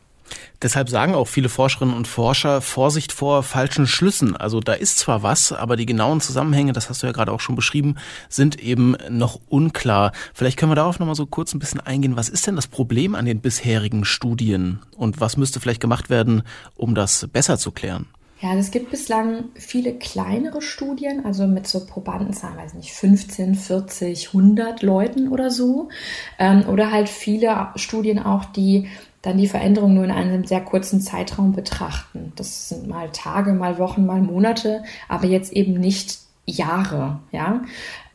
Deshalb 0.65 0.89
sagen 0.89 1.15
auch 1.15 1.27
viele 1.27 1.51
Forscherinnen 1.51 1.95
und 1.95 2.09
Forscher 2.09 2.63
Vorsicht 2.63 3.13
vor 3.13 3.43
falschen 3.43 3.87
Schlüssen. 3.87 4.35
Also 4.35 4.61
da 4.61 4.73
ist 4.73 4.99
zwar 4.99 5.23
was, 5.23 5.53
aber 5.53 5.77
die 5.77 5.85
genauen 5.85 6.23
Zusammenhänge, 6.23 6.73
das 6.73 6.89
hast 6.89 7.03
du 7.03 7.07
ja 7.07 7.13
gerade 7.13 7.33
auch 7.33 7.41
schon 7.41 7.55
beschrieben, 7.55 7.97
sind 8.31 8.59
eben 8.59 8.97
noch 9.11 9.39
unklar. 9.51 10.13
Vielleicht 10.33 10.59
können 10.59 10.71
wir 10.71 10.77
darauf 10.77 10.99
nochmal 10.99 11.17
so 11.17 11.27
kurz 11.27 11.53
ein 11.53 11.59
bisschen 11.59 11.81
eingehen. 11.81 12.17
Was 12.17 12.31
ist 12.31 12.47
denn 12.47 12.57
das 12.57 12.67
Problem 12.67 13.15
an 13.15 13.27
den 13.27 13.41
bisherigen 13.41 14.07
Studien 14.07 14.79
und 14.97 15.21
was 15.21 15.37
müsste 15.37 15.61
vielleicht 15.61 15.83
gemacht 15.83 16.09
werden, 16.09 16.43
um 16.77 16.95
das 16.95 17.29
besser 17.31 17.59
zu 17.59 17.71
klären? 17.71 18.07
Ja, 18.41 18.55
es 18.55 18.71
gibt 18.71 18.91
bislang 18.91 19.45
viele 19.55 19.93
kleinere 19.93 20.63
Studien, 20.63 21.27
also 21.27 21.47
mit 21.47 21.67
so 21.67 21.85
Probandenzahlen, 21.85 22.57
weiß 22.57 22.73
nicht, 22.73 22.93
15, 22.93 23.55
40, 23.55 24.29
100 24.29 24.83
Leuten 24.83 25.29
oder 25.29 25.51
so. 25.51 25.91
Ähm, 26.39 26.67
oder 26.69 26.91
halt 26.91 27.11
viele 27.11 27.69
Studien 27.77 28.19
auch, 28.19 28.47
die 28.47 28.89
dann 29.25 29.39
die 29.39 29.49
Veränderung 29.49 29.95
nur 29.95 30.05
in 30.05 30.11
einem 30.11 30.45
sehr 30.45 30.61
kurzen 30.61 31.01
Zeitraum 31.01 31.53
betrachten. 31.53 32.33
Das 32.37 32.69
sind 32.69 32.89
mal 32.89 33.09
Tage, 33.11 33.55
mal 33.55 33.79
Wochen, 33.79 34.05
mal 34.05 34.21
Monate, 34.21 34.85
aber 35.09 35.27
jetzt 35.27 35.53
eben 35.53 35.75
nicht 35.75 36.19
Jahre, 36.45 37.21
ja. 37.33 37.63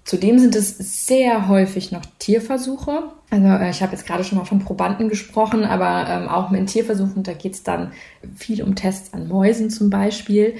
Zudem 0.03 0.39
sind 0.39 0.55
es 0.55 1.05
sehr 1.05 1.47
häufig 1.47 1.91
noch 1.91 2.01
Tierversuche. 2.17 3.11
Also 3.29 3.47
äh, 3.47 3.69
ich 3.69 3.83
habe 3.83 3.91
jetzt 3.91 4.07
gerade 4.07 4.23
schon 4.23 4.39
mal 4.39 4.45
von 4.45 4.59
Probanden 4.59 5.07
gesprochen, 5.07 5.65
aber 5.65 6.09
ähm, 6.09 6.27
auch 6.27 6.49
mit 6.49 6.67
Tierversuchen, 6.67 7.21
da 7.21 7.33
geht 7.33 7.53
es 7.53 7.63
dann 7.63 7.91
viel 8.35 8.63
um 8.63 8.73
Tests 8.75 9.13
an 9.13 9.27
Mäusen 9.27 9.69
zum 9.69 9.91
Beispiel. 9.91 10.55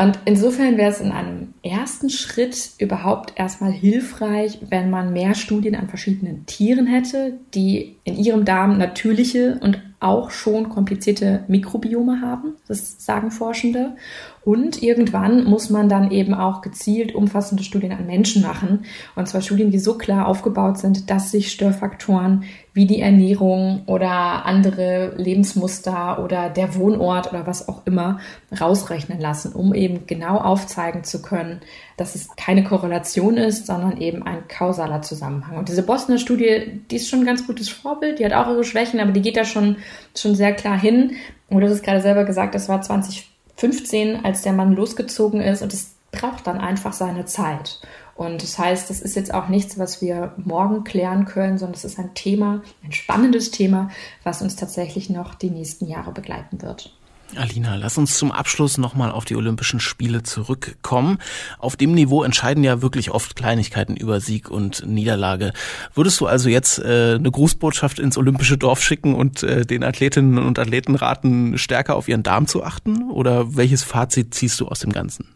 Und 0.00 0.18
insofern 0.24 0.78
wäre 0.78 0.90
es 0.90 1.02
in 1.02 1.12
einem 1.12 1.52
ersten 1.62 2.08
Schritt 2.08 2.70
überhaupt 2.78 3.34
erstmal 3.36 3.70
hilfreich, 3.70 4.58
wenn 4.70 4.88
man 4.88 5.12
mehr 5.12 5.34
Studien 5.34 5.74
an 5.74 5.90
verschiedenen 5.90 6.46
Tieren 6.46 6.86
hätte, 6.86 7.34
die 7.52 7.96
in 8.04 8.16
ihrem 8.16 8.46
Darm 8.46 8.78
natürliche 8.78 9.58
und 9.60 9.82
auch 10.00 10.30
schon 10.30 10.70
komplizierte 10.70 11.44
Mikrobiome 11.46 12.22
haben. 12.22 12.56
Das 12.66 13.04
sagen 13.04 13.30
Forschende. 13.30 13.96
Und 14.42 14.82
irgendwann 14.82 15.44
muss 15.44 15.68
man 15.68 15.90
dann 15.90 16.10
eben 16.10 16.32
auch 16.32 16.62
gezielt 16.62 17.14
umfassende 17.14 17.62
Studien 17.62 17.92
an 17.92 18.06
Menschen 18.06 18.40
machen. 18.40 18.86
Und 19.14 19.28
zwar 19.28 19.42
Studien, 19.42 19.70
die 19.70 19.78
so 19.78 19.98
klar 19.98 20.26
aufgebaut 20.26 20.78
sind, 20.78 21.10
dass 21.10 21.30
sich 21.30 21.52
Störfaktoren 21.52 22.44
wie 22.72 22.86
die 22.86 23.02
Ernährung 23.02 23.82
oder 23.84 24.46
andere 24.46 25.14
Lebensmuster 25.16 26.24
oder 26.24 26.48
der 26.48 26.74
Wohnort 26.76 27.30
oder 27.30 27.46
was 27.46 27.68
auch 27.68 27.86
immer 27.86 28.20
rausrechnen 28.58 29.20
lassen, 29.20 29.52
um 29.52 29.74
eben 29.74 30.06
genau 30.06 30.38
aufzeigen 30.38 31.04
zu 31.04 31.20
können, 31.20 31.60
dass 32.00 32.14
es 32.14 32.28
keine 32.34 32.64
Korrelation 32.64 33.36
ist, 33.36 33.66
sondern 33.66 33.98
eben 33.98 34.22
ein 34.22 34.48
kausaler 34.48 35.02
Zusammenhang. 35.02 35.58
Und 35.58 35.68
diese 35.68 35.82
Bostoner 35.82 36.18
Studie, 36.18 36.80
die 36.90 36.96
ist 36.96 37.10
schon 37.10 37.20
ein 37.20 37.26
ganz 37.26 37.46
gutes 37.46 37.68
Vorbild. 37.68 38.18
Die 38.18 38.24
hat 38.24 38.32
auch 38.32 38.48
ihre 38.48 38.64
Schwächen, 38.64 39.00
aber 39.00 39.12
die 39.12 39.20
geht 39.20 39.36
da 39.36 39.44
schon, 39.44 39.76
schon 40.16 40.34
sehr 40.34 40.54
klar 40.54 40.80
hin. 40.80 41.16
Und 41.50 41.60
du 41.60 41.66
hast 41.66 41.74
es 41.74 41.82
gerade 41.82 42.00
selber 42.00 42.24
gesagt, 42.24 42.54
das 42.54 42.70
war 42.70 42.80
2015, 42.80 44.24
als 44.24 44.40
der 44.40 44.54
Mann 44.54 44.72
losgezogen 44.72 45.42
ist 45.42 45.60
und 45.60 45.74
es 45.74 45.94
braucht 46.10 46.46
dann 46.46 46.58
einfach 46.58 46.94
seine 46.94 47.26
Zeit. 47.26 47.80
Und 48.14 48.42
das 48.42 48.58
heißt, 48.58 48.88
das 48.88 49.02
ist 49.02 49.14
jetzt 49.14 49.34
auch 49.34 49.48
nichts, 49.48 49.78
was 49.78 50.00
wir 50.00 50.32
morgen 50.38 50.84
klären 50.84 51.26
können, 51.26 51.58
sondern 51.58 51.74
es 51.74 51.84
ist 51.84 51.98
ein 51.98 52.14
Thema, 52.14 52.62
ein 52.82 52.92
spannendes 52.92 53.50
Thema, 53.50 53.90
was 54.24 54.40
uns 54.40 54.56
tatsächlich 54.56 55.10
noch 55.10 55.34
die 55.34 55.50
nächsten 55.50 55.86
Jahre 55.86 56.12
begleiten 56.12 56.62
wird. 56.62 56.96
Alina, 57.36 57.76
lass 57.76 57.98
uns 57.98 58.16
zum 58.16 58.32
Abschluss 58.32 58.78
nochmal 58.78 59.10
auf 59.10 59.24
die 59.24 59.36
Olympischen 59.36 59.80
Spiele 59.80 60.22
zurückkommen. 60.22 61.18
Auf 61.58 61.76
dem 61.76 61.92
Niveau 61.92 62.22
entscheiden 62.22 62.64
ja 62.64 62.82
wirklich 62.82 63.10
oft 63.10 63.36
Kleinigkeiten 63.36 63.96
über 63.96 64.20
Sieg 64.20 64.50
und 64.50 64.86
Niederlage. 64.86 65.52
Würdest 65.94 66.20
du 66.20 66.26
also 66.26 66.48
jetzt 66.48 66.78
äh, 66.78 67.14
eine 67.14 67.30
Grußbotschaft 67.30 67.98
ins 67.98 68.18
olympische 68.18 68.58
Dorf 68.58 68.82
schicken 68.82 69.14
und 69.14 69.42
äh, 69.42 69.64
den 69.64 69.84
Athletinnen 69.84 70.38
und 70.38 70.58
Athleten 70.58 70.94
raten, 70.94 71.58
stärker 71.58 71.96
auf 71.96 72.08
ihren 72.08 72.22
Darm 72.22 72.46
zu 72.46 72.64
achten? 72.64 73.10
Oder 73.10 73.56
welches 73.56 73.82
Fazit 73.82 74.34
ziehst 74.34 74.60
du 74.60 74.68
aus 74.68 74.80
dem 74.80 74.92
Ganzen? 74.92 75.28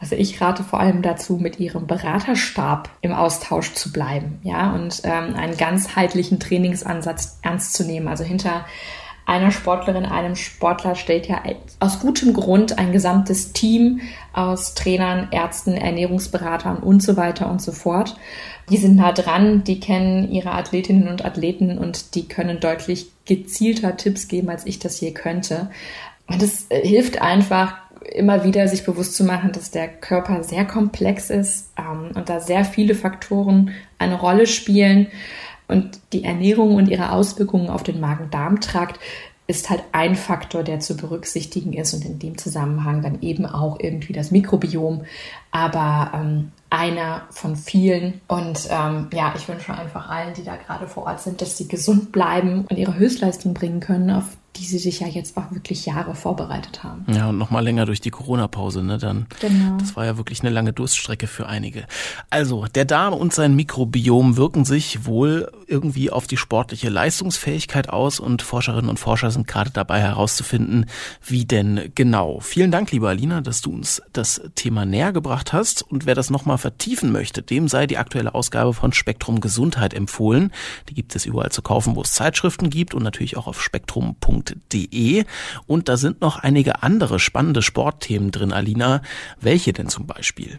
Also 0.00 0.14
ich 0.14 0.40
rate 0.40 0.62
vor 0.62 0.78
allem 0.78 1.02
dazu, 1.02 1.38
mit 1.38 1.58
ihrem 1.58 1.86
Beraterstab 1.86 2.88
im 3.00 3.12
Austausch 3.12 3.74
zu 3.74 3.92
bleiben, 3.92 4.38
ja, 4.44 4.72
und 4.72 5.00
ähm, 5.02 5.34
einen 5.34 5.56
ganzheitlichen 5.56 6.38
Trainingsansatz 6.38 7.40
ernst 7.42 7.74
zu 7.74 7.84
nehmen. 7.84 8.06
Also 8.06 8.22
hinter 8.22 8.64
einer 9.28 9.50
Sportlerin, 9.50 10.06
einem 10.06 10.36
Sportler 10.36 10.94
steht 10.94 11.28
ja 11.28 11.42
aus 11.80 12.00
gutem 12.00 12.32
Grund 12.32 12.78
ein 12.78 12.92
gesamtes 12.92 13.52
Team 13.52 14.00
aus 14.32 14.74
Trainern, 14.74 15.28
Ärzten, 15.32 15.74
Ernährungsberatern 15.74 16.78
und 16.78 17.02
so 17.02 17.18
weiter 17.18 17.50
und 17.50 17.60
so 17.60 17.72
fort. 17.72 18.16
Die 18.70 18.78
sind 18.78 18.96
nah 18.96 19.12
dran, 19.12 19.64
die 19.64 19.80
kennen 19.80 20.30
ihre 20.30 20.52
Athletinnen 20.52 21.08
und 21.08 21.26
Athleten 21.26 21.76
und 21.76 22.14
die 22.14 22.26
können 22.26 22.58
deutlich 22.58 23.10
gezielter 23.26 23.98
Tipps 23.98 24.28
geben, 24.28 24.48
als 24.48 24.64
ich 24.64 24.78
das 24.78 24.98
je 24.98 25.12
könnte. 25.12 25.68
Und 26.26 26.42
es 26.42 26.66
hilft 26.70 27.20
einfach, 27.20 27.76
immer 28.14 28.44
wieder 28.44 28.66
sich 28.66 28.84
bewusst 28.84 29.14
zu 29.14 29.24
machen, 29.24 29.52
dass 29.52 29.70
der 29.70 29.88
Körper 29.88 30.42
sehr 30.42 30.64
komplex 30.64 31.28
ist 31.28 31.70
ähm, 31.78 32.12
und 32.14 32.30
da 32.30 32.40
sehr 32.40 32.64
viele 32.64 32.94
Faktoren 32.94 33.74
eine 33.98 34.18
Rolle 34.18 34.46
spielen. 34.46 35.08
Und 35.68 36.00
die 36.12 36.24
Ernährung 36.24 36.74
und 36.74 36.88
ihre 36.88 37.12
Auswirkungen 37.12 37.68
auf 37.68 37.82
den 37.82 38.00
Magen-Darm-Trakt 38.00 38.98
ist 39.46 39.70
halt 39.70 39.82
ein 39.92 40.14
Faktor, 40.14 40.62
der 40.62 40.80
zu 40.80 40.96
berücksichtigen 40.96 41.72
ist 41.72 41.94
und 41.94 42.04
in 42.04 42.18
dem 42.18 42.36
Zusammenhang 42.36 43.00
dann 43.02 43.22
eben 43.22 43.46
auch 43.46 43.78
irgendwie 43.80 44.12
das 44.12 44.30
Mikrobiom, 44.30 45.04
aber 45.50 46.12
ähm, 46.14 46.52
einer 46.68 47.22
von 47.30 47.56
vielen. 47.56 48.20
Und 48.28 48.68
ähm, 48.70 49.08
ja, 49.12 49.32
ich 49.36 49.48
wünsche 49.48 49.72
einfach 49.72 50.10
allen, 50.10 50.34
die 50.34 50.44
da 50.44 50.56
gerade 50.56 50.86
vor 50.86 51.04
Ort 51.04 51.20
sind, 51.20 51.40
dass 51.40 51.56
sie 51.56 51.66
gesund 51.66 52.12
bleiben 52.12 52.66
und 52.68 52.76
ihre 52.76 52.96
Höchstleistung 52.96 53.54
bringen 53.54 53.80
können, 53.80 54.10
auf 54.10 54.36
die 54.56 54.64
sie 54.64 54.78
sich 54.78 55.00
ja 55.00 55.06
jetzt 55.06 55.36
auch 55.36 55.52
wirklich 55.52 55.86
Jahre 55.86 56.14
vorbereitet 56.14 56.82
haben. 56.82 57.04
Ja, 57.12 57.28
und 57.28 57.38
nochmal 57.38 57.62
länger 57.62 57.86
durch 57.86 58.00
die 58.00 58.10
Corona-Pause, 58.10 58.82
ne? 58.82 58.98
Dann, 58.98 59.26
genau. 59.40 59.76
das 59.78 59.94
war 59.94 60.04
ja 60.04 60.16
wirklich 60.16 60.40
eine 60.40 60.50
lange 60.50 60.72
Durststrecke 60.72 61.26
für 61.26 61.46
einige. 61.46 61.86
Also, 62.30 62.66
der 62.66 62.84
Darm 62.84 63.14
und 63.14 63.32
sein 63.32 63.54
Mikrobiom 63.54 64.36
wirken 64.36 64.64
sich 64.64 65.04
wohl 65.04 65.52
irgendwie 65.66 66.10
auf 66.10 66.26
die 66.26 66.36
sportliche 66.36 66.88
Leistungsfähigkeit 66.88 67.90
aus 67.90 68.18
und 68.18 68.42
Forscherinnen 68.42 68.90
und 68.90 68.98
Forscher 68.98 69.30
sind 69.30 69.46
gerade 69.46 69.70
dabei 69.70 70.00
herauszufinden, 70.00 70.86
wie 71.24 71.44
denn 71.44 71.92
genau. 71.94 72.40
Vielen 72.40 72.72
Dank, 72.72 72.90
liebe 72.90 73.08
Alina, 73.08 73.42
dass 73.42 73.60
du 73.60 73.72
uns 73.72 74.02
das 74.12 74.40
Thema 74.54 74.84
näher 74.86 75.12
gebracht 75.12 75.52
hast 75.52 75.82
und 75.82 76.06
wer 76.06 76.14
das 76.14 76.30
nochmal 76.30 76.58
vertiefen 76.58 77.12
möchte, 77.12 77.42
dem 77.42 77.68
sei 77.68 77.86
die 77.86 77.98
aktuelle 77.98 78.34
Ausgabe 78.34 78.74
von 78.74 78.92
Spektrum 78.92 79.40
Gesundheit 79.40 79.94
empfohlen. 79.94 80.52
Die 80.88 80.94
gibt 80.94 81.14
es 81.14 81.26
überall 81.26 81.52
zu 81.52 81.62
kaufen, 81.62 81.94
wo 81.94 82.02
es 82.02 82.12
Zeitschriften 82.12 82.70
gibt 82.70 82.94
und 82.94 83.04
natürlich 83.04 83.36
auch 83.36 83.46
auf 83.46 83.62
spektrum.de 83.62 84.37
sport.de. 84.38 85.24
Und 85.66 85.88
da 85.88 85.96
sind 85.96 86.20
noch 86.20 86.38
einige 86.38 86.82
andere 86.82 87.18
spannende 87.18 87.62
Sportthemen 87.62 88.30
drin, 88.30 88.52
Alina. 88.52 89.02
Welche 89.40 89.72
denn 89.72 89.88
zum 89.88 90.06
Beispiel? 90.06 90.58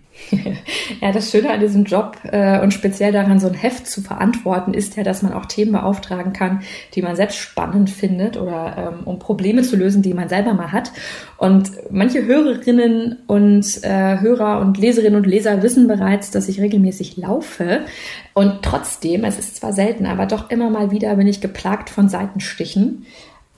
ja, 1.02 1.12
das 1.12 1.32
Schöne 1.32 1.52
an 1.52 1.60
diesem 1.60 1.86
Job 1.86 2.18
äh, 2.24 2.60
und 2.60 2.74
speziell 2.74 3.12
daran, 3.12 3.40
so 3.40 3.48
ein 3.48 3.54
Heft 3.54 3.88
zu 3.88 4.02
verantworten, 4.02 4.74
ist 4.74 4.98
ja, 4.98 5.04
dass 5.04 5.22
man 5.22 5.34
auch 5.34 5.46
Themen 5.46 5.72
beauftragen 5.72 6.34
kann, 6.34 6.62
die 6.94 7.02
man 7.02 7.16
selbst 7.16 7.38
spannend 7.38 7.90
findet 7.90 8.38
oder 8.38 8.94
ähm, 9.00 9.08
um 9.08 9.20
Probleme 9.20 9.62
zu 9.62 9.76
lösen, 9.76 10.02
die 10.02 10.14
man 10.14 10.30
selber 10.30 10.54
mal 10.54 10.72
hat. 10.72 10.92
Und 11.38 11.72
manche 11.90 12.26
Hörerinnen 12.26 13.20
und 13.28 13.84
äh, 13.84 14.20
Hörer 14.20 14.60
und 14.60 14.78
Leserinnen 14.78 15.16
und 15.16 15.26
Leser 15.26 15.64
wissen 15.64 15.88
bereits, 15.88 16.32
dass 16.32 16.50
ich 16.50 16.60
regelmäßig 16.60 17.18
laufe. 17.18 17.82
Und 18.34 18.62
trotzdem, 18.62 19.24
es 19.24 19.40
ist 19.40 19.56
zwar 19.56 19.74
selten, 19.74 20.06
aber 20.06 20.26
doch 20.26 20.50
immer 20.50 20.70
mal 20.70 20.92
wieder 20.92 21.16
bin 21.16 21.28
ich 21.28 21.42
geplagt 21.42 21.90
von 21.90 22.10
Seitenstichen. 22.10 23.06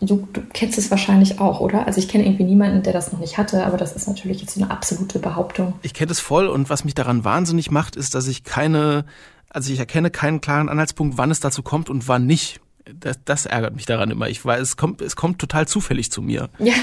Du, 0.01 0.27
du 0.33 0.41
kennst 0.51 0.79
es 0.79 0.89
wahrscheinlich 0.89 1.39
auch, 1.39 1.59
oder? 1.59 1.85
Also 1.85 1.99
ich 1.99 2.07
kenne 2.07 2.25
irgendwie 2.25 2.43
niemanden, 2.43 2.81
der 2.81 2.91
das 2.91 3.11
noch 3.11 3.19
nicht 3.19 3.37
hatte, 3.37 3.65
aber 3.65 3.77
das 3.77 3.93
ist 3.93 4.07
natürlich 4.07 4.41
jetzt 4.41 4.57
eine 4.57 4.71
absolute 4.71 5.19
Behauptung. 5.19 5.73
Ich 5.83 5.93
kenne 5.93 6.11
es 6.11 6.19
voll 6.19 6.47
und 6.47 6.71
was 6.71 6.83
mich 6.83 6.95
daran 6.95 7.23
wahnsinnig 7.23 7.69
macht, 7.69 7.95
ist, 7.95 8.15
dass 8.15 8.27
ich 8.27 8.43
keine, 8.43 9.05
also 9.49 9.71
ich 9.71 9.77
erkenne 9.77 10.09
keinen 10.09 10.41
klaren 10.41 10.69
Anhaltspunkt, 10.69 11.19
wann 11.19 11.29
es 11.29 11.39
dazu 11.39 11.61
kommt 11.61 11.87
und 11.89 12.07
wann 12.07 12.25
nicht. 12.25 12.59
Das, 12.99 13.19
das 13.23 13.45
ärgert 13.45 13.75
mich 13.75 13.85
daran 13.85 14.09
immer. 14.09 14.27
Ich 14.27 14.43
weiß, 14.43 14.59
es 14.59 14.75
kommt, 14.75 15.01
es 15.01 15.15
kommt 15.15 15.37
total 15.37 15.67
zufällig 15.67 16.11
zu 16.11 16.23
mir. 16.23 16.49
Ja, 16.57 16.73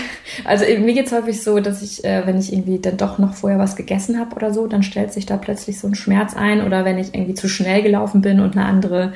also 0.45 0.65
mir 0.65 0.95
geht 0.95 1.07
es 1.07 1.13
häufig 1.13 1.43
so, 1.43 1.59
dass 1.59 1.83
ich, 1.83 2.05
äh, 2.05 2.25
wenn 2.25 2.39
ich 2.39 2.53
irgendwie 2.53 2.79
dann 2.79 2.97
doch 2.97 3.19
noch 3.19 3.35
vorher 3.35 3.59
was 3.59 3.75
gegessen 3.75 4.21
habe 4.21 4.37
oder 4.37 4.55
so, 4.55 4.69
dann 4.69 4.85
stellt 4.85 5.13
sich 5.13 5.27
da 5.27 5.37
plötzlich 5.39 5.81
so 5.81 5.89
ein 5.89 5.97
Schmerz 5.97 6.35
ein 6.35 6.65
oder 6.65 6.85
wenn 6.85 6.99
ich 6.99 7.15
irgendwie 7.15 7.35
zu 7.35 7.49
schnell 7.49 7.83
gelaufen 7.83 8.21
bin 8.21 8.39
und 8.39 8.57
eine 8.57 8.67
andere 8.67 9.13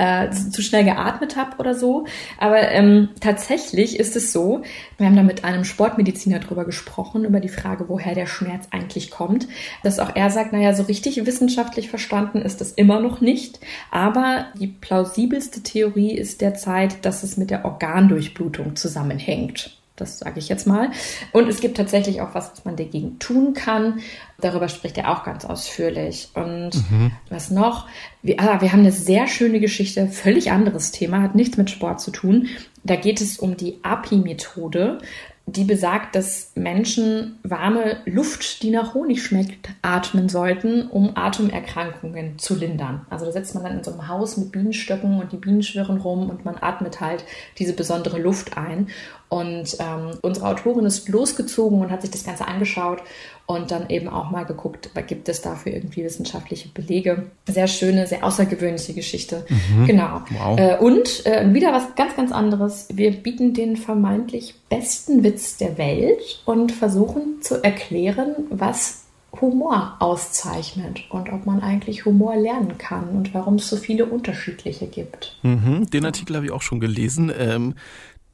äh, 0.00 0.30
zu 0.30 0.62
schnell 0.62 0.84
geatmet 0.84 1.36
habe 1.36 1.58
oder 1.58 1.74
so. 1.74 2.06
Aber 2.38 2.58
ähm, 2.70 3.10
tatsächlich 3.20 4.00
ist 4.00 4.16
es 4.16 4.32
so, 4.32 4.62
wir 4.96 5.06
haben 5.06 5.16
da 5.16 5.22
mit 5.22 5.44
einem 5.44 5.64
Sportmediziner 5.64 6.38
drüber 6.38 6.64
gesprochen, 6.64 7.26
über 7.26 7.38
die 7.38 7.50
Frage, 7.50 7.88
woher 7.88 8.14
der 8.14 8.26
Schmerz 8.26 8.66
eigentlich 8.70 9.10
kommt, 9.10 9.46
dass 9.82 9.98
auch 9.98 10.16
er 10.16 10.30
sagt, 10.30 10.54
naja, 10.54 10.72
so 10.72 10.84
richtig 10.84 11.26
wissenschaftlich 11.26 11.90
verstanden 11.90 12.40
ist 12.40 12.62
das 12.62 12.72
immer 12.72 12.98
noch 13.00 13.20
nicht. 13.20 13.60
Aber 13.90 14.46
die 14.58 14.68
plausibelste 14.68 15.62
Theorie 15.62 16.16
ist 16.16 16.40
derzeit, 16.40 17.04
dass 17.04 17.22
es 17.22 17.36
mit 17.36 17.50
der 17.50 17.66
Organdurchblutung 17.66 18.76
zusammenhängt. 18.76 19.79
Das 20.00 20.18
sage 20.18 20.38
ich 20.38 20.48
jetzt 20.48 20.66
mal. 20.66 20.90
Und 21.32 21.48
es 21.48 21.60
gibt 21.60 21.76
tatsächlich 21.76 22.20
auch 22.20 22.34
was, 22.34 22.52
was 22.52 22.64
man 22.64 22.76
dagegen 22.76 23.18
tun 23.18 23.54
kann. 23.54 24.00
Darüber 24.40 24.68
spricht 24.68 24.96
er 24.98 25.10
auch 25.10 25.24
ganz 25.24 25.44
ausführlich. 25.44 26.30
Und 26.34 26.70
mhm. 26.90 27.12
was 27.28 27.50
noch? 27.50 27.86
Wir, 28.22 28.40
ah, 28.40 28.60
wir 28.60 28.72
haben 28.72 28.80
eine 28.80 28.92
sehr 28.92 29.26
schöne 29.26 29.60
Geschichte, 29.60 30.08
völlig 30.08 30.50
anderes 30.50 30.92
Thema, 30.92 31.22
hat 31.22 31.34
nichts 31.34 31.56
mit 31.56 31.70
Sport 31.70 32.00
zu 32.00 32.10
tun. 32.10 32.48
Da 32.82 32.96
geht 32.96 33.20
es 33.20 33.38
um 33.38 33.56
die 33.56 33.78
API-Methode 33.82 34.98
die 35.46 35.64
besagt, 35.64 36.14
dass 36.14 36.52
Menschen 36.54 37.38
warme 37.42 37.96
Luft, 38.04 38.62
die 38.62 38.70
nach 38.70 38.94
Honig 38.94 39.22
schmeckt, 39.22 39.70
atmen 39.82 40.28
sollten, 40.28 40.88
um 40.88 41.16
Atemerkrankungen 41.16 42.38
zu 42.38 42.54
lindern. 42.54 43.04
Also 43.10 43.26
da 43.26 43.32
sitzt 43.32 43.54
man 43.54 43.64
dann 43.64 43.78
in 43.78 43.84
so 43.84 43.90
einem 43.90 44.06
Haus 44.06 44.36
mit 44.36 44.52
Bienenstöcken 44.52 45.20
und 45.20 45.32
die 45.32 45.38
Bienen 45.38 45.62
schwirren 45.62 46.00
rum 46.00 46.30
und 46.30 46.44
man 46.44 46.56
atmet 46.60 47.00
halt 47.00 47.24
diese 47.58 47.72
besondere 47.72 48.18
Luft 48.18 48.56
ein. 48.56 48.88
Und 49.28 49.76
ähm, 49.78 50.18
unsere 50.22 50.46
Autorin 50.46 50.86
ist 50.86 51.08
losgezogen 51.08 51.80
und 51.80 51.90
hat 51.90 52.02
sich 52.02 52.10
das 52.10 52.24
Ganze 52.24 52.46
angeschaut 52.46 53.02
und 53.50 53.72
dann 53.72 53.90
eben 53.90 54.08
auch 54.08 54.30
mal 54.30 54.44
geguckt, 54.44 54.90
gibt 55.08 55.28
es 55.28 55.42
dafür 55.42 55.72
irgendwie 55.72 56.04
wissenschaftliche 56.04 56.68
Belege. 56.68 57.30
Sehr 57.48 57.66
schöne, 57.66 58.06
sehr 58.06 58.24
außergewöhnliche 58.24 58.94
Geschichte. 58.94 59.44
Mhm. 59.48 59.86
Genau. 59.86 60.22
Wow. 60.30 60.58
Äh, 60.58 60.78
und 60.78 61.26
äh, 61.26 61.52
wieder 61.52 61.72
was 61.72 61.96
ganz, 61.96 62.14
ganz 62.14 62.30
anderes. 62.30 62.86
Wir 62.92 63.10
bieten 63.10 63.52
den 63.52 63.76
vermeintlich 63.76 64.54
besten 64.68 65.24
Witz 65.24 65.56
der 65.56 65.78
Welt 65.78 66.42
und 66.44 66.70
versuchen 66.70 67.42
zu 67.42 67.62
erklären, 67.64 68.34
was 68.50 69.04
Humor 69.40 69.96
auszeichnet 70.00 71.04
und 71.10 71.32
ob 71.32 71.46
man 71.46 71.60
eigentlich 71.60 72.04
Humor 72.04 72.36
lernen 72.36 72.78
kann 72.78 73.10
und 73.10 73.32
warum 73.32 73.56
es 73.56 73.68
so 73.68 73.76
viele 73.76 74.06
unterschiedliche 74.06 74.86
gibt. 74.86 75.38
Mhm, 75.42 75.88
den 75.90 76.04
Artikel 76.04 76.36
habe 76.36 76.46
ich 76.46 76.52
auch 76.52 76.62
schon 76.62 76.80
gelesen. 76.80 77.32
Ähm, 77.36 77.74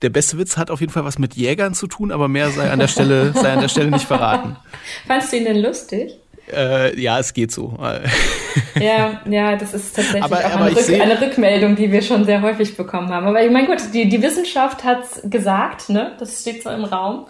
der 0.03 0.11
beste 0.11 0.39
Witz 0.39 0.57
hat 0.57 0.71
auf 0.71 0.81
jeden 0.81 0.93
Fall 0.93 1.05
was 1.05 1.19
mit 1.19 1.35
Jägern 1.35 1.75
zu 1.75 1.87
tun, 1.87 2.13
aber 2.13 2.29
mehr 2.29 2.51
sei 2.51 2.71
an 2.71 2.79
der 2.79 2.89
Stelle, 2.89 3.33
sei 3.33 3.53
an 3.53 3.61
der 3.61 3.69
Stelle 3.69 3.91
nicht 3.91 4.07
verraten. 4.07 4.57
Fandst 5.07 5.33
du 5.33 5.37
ihn 5.37 5.45
denn 5.45 5.63
lustig? 5.63 6.19
Äh, 6.53 6.99
ja, 7.01 7.19
es 7.19 7.35
geht 7.35 7.51
so. 7.51 7.77
ja, 8.81 9.21
ja, 9.29 9.57
das 9.57 9.75
ist 9.75 9.97
tatsächlich 9.97 10.23
aber, 10.23 10.39
auch 10.39 10.45
aber 10.45 10.65
eine, 10.67 10.77
Rück 10.77 11.01
eine, 11.01 11.21
Rückmeldung, 11.21 11.77
die 11.77 11.91
wir 11.91 12.03
schon 12.03 12.25
sehr 12.25 12.41
häufig 12.43 12.77
bekommen 12.77 13.09
haben. 13.09 13.27
Aber 13.27 13.45
ich 13.45 13.51
meine, 13.51 13.67
gut, 13.67 13.79
die, 13.93 14.09
die 14.09 14.23
Wissenschaft 14.23 14.85
hat 14.85 15.05
gesagt, 15.25 15.89
ne? 15.89 16.13
Das 16.21 16.41
steht 16.41 16.63
so 16.63 16.71
im 16.71 16.85
Raum. 16.85 17.27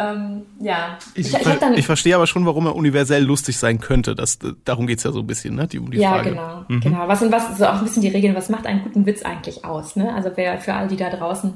Ähm, 0.00 0.42
ja. 0.60 0.96
Ich, 1.14 1.34
ich, 1.34 1.40
ich, 1.40 1.78
ich, 1.78 1.86
verstehe 1.86 2.14
aber 2.14 2.28
schon, 2.28 2.46
warum 2.46 2.66
er 2.66 2.76
universell 2.76 3.24
lustig 3.24 3.58
sein 3.58 3.80
könnte. 3.80 4.14
Das, 4.14 4.38
darum 4.64 4.86
geht's 4.86 5.02
ja 5.02 5.10
so 5.10 5.18
ein 5.18 5.26
bisschen, 5.26 5.56
ne? 5.56 5.66
Die, 5.66 5.80
um 5.80 5.90
die 5.90 5.98
ja, 5.98 6.10
Frage. 6.10 6.30
genau. 6.30 6.64
Mhm. 6.68 6.80
genau. 6.80 7.08
Was 7.08 7.20
und 7.20 7.32
was, 7.32 7.58
so 7.58 7.66
auch 7.66 7.78
ein 7.78 7.84
bisschen 7.84 8.02
die 8.02 8.08
Regeln, 8.08 8.36
was 8.36 8.48
macht 8.48 8.66
einen 8.66 8.84
guten 8.84 9.06
Witz 9.06 9.22
eigentlich 9.22 9.64
aus? 9.64 9.96
Ne? 9.96 10.14
Also 10.14 10.30
wer 10.36 10.60
für 10.60 10.74
all 10.74 10.86
die 10.86 10.96
da 10.96 11.10
draußen, 11.10 11.54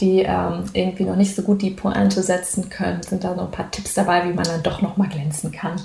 die 0.00 0.20
ähm, 0.20 0.64
irgendwie 0.72 1.04
noch 1.04 1.16
nicht 1.16 1.34
so 1.34 1.42
gut 1.42 1.60
die 1.60 1.70
Pointe 1.70 2.22
setzen 2.22 2.70
können, 2.70 3.02
sind 3.02 3.24
da 3.24 3.34
noch 3.34 3.44
ein 3.44 3.50
paar 3.50 3.70
Tipps 3.70 3.92
dabei, 3.92 4.26
wie 4.26 4.32
man 4.32 4.44
dann 4.44 4.62
doch 4.62 4.80
noch 4.80 4.96
mal 4.96 5.08
glänzen 5.08 5.52
kann. 5.52 5.78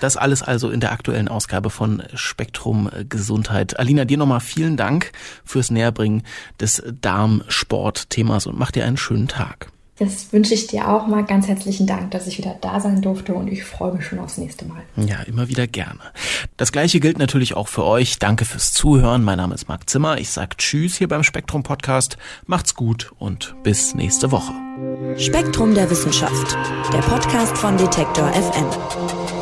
Das 0.00 0.16
alles 0.16 0.42
also 0.42 0.68
in 0.68 0.80
der 0.80 0.90
aktuellen 0.90 1.28
Ausgabe 1.28 1.70
von 1.70 2.02
Spektrum 2.14 2.90
Gesundheit. 3.08 3.78
Alina, 3.78 4.04
dir 4.04 4.18
nochmal 4.18 4.40
vielen 4.40 4.76
Dank 4.76 5.12
fürs 5.44 5.70
Näherbringen 5.70 6.24
des 6.60 6.82
Darmsport-Themas 7.00 8.48
und 8.48 8.58
mach 8.58 8.72
dir 8.72 8.84
einen 8.84 8.96
schönen 8.96 9.28
Tag. 9.28 9.68
Das 10.02 10.32
wünsche 10.32 10.54
ich 10.54 10.66
dir 10.66 10.88
auch 10.88 11.06
mal. 11.06 11.24
Ganz 11.24 11.46
herzlichen 11.46 11.86
Dank, 11.86 12.10
dass 12.10 12.26
ich 12.26 12.36
wieder 12.36 12.56
da 12.60 12.80
sein 12.80 13.02
durfte 13.02 13.34
und 13.34 13.46
ich 13.46 13.62
freue 13.62 13.92
mich 13.92 14.04
schon 14.04 14.18
aufs 14.18 14.36
nächste 14.36 14.64
Mal. 14.64 14.82
Ja, 14.96 15.20
immer 15.20 15.46
wieder 15.48 15.68
gerne. 15.68 16.00
Das 16.56 16.72
gleiche 16.72 16.98
gilt 16.98 17.18
natürlich 17.18 17.54
auch 17.54 17.68
für 17.68 17.84
euch. 17.84 18.18
Danke 18.18 18.44
fürs 18.44 18.72
Zuhören. 18.72 19.22
Mein 19.22 19.38
Name 19.38 19.54
ist 19.54 19.68
Marc 19.68 19.88
Zimmer. 19.88 20.18
Ich 20.18 20.30
sage 20.30 20.56
Tschüss 20.56 20.96
hier 20.96 21.06
beim 21.06 21.22
Spektrum 21.22 21.62
Podcast. 21.62 22.16
Macht's 22.46 22.74
gut 22.74 23.12
und 23.20 23.54
bis 23.62 23.94
nächste 23.94 24.32
Woche. 24.32 24.52
Spektrum 25.18 25.72
der 25.72 25.88
Wissenschaft, 25.88 26.56
der 26.92 27.02
Podcast 27.02 27.56
von 27.56 27.76
Detektor 27.76 28.28
FM. 28.32 29.41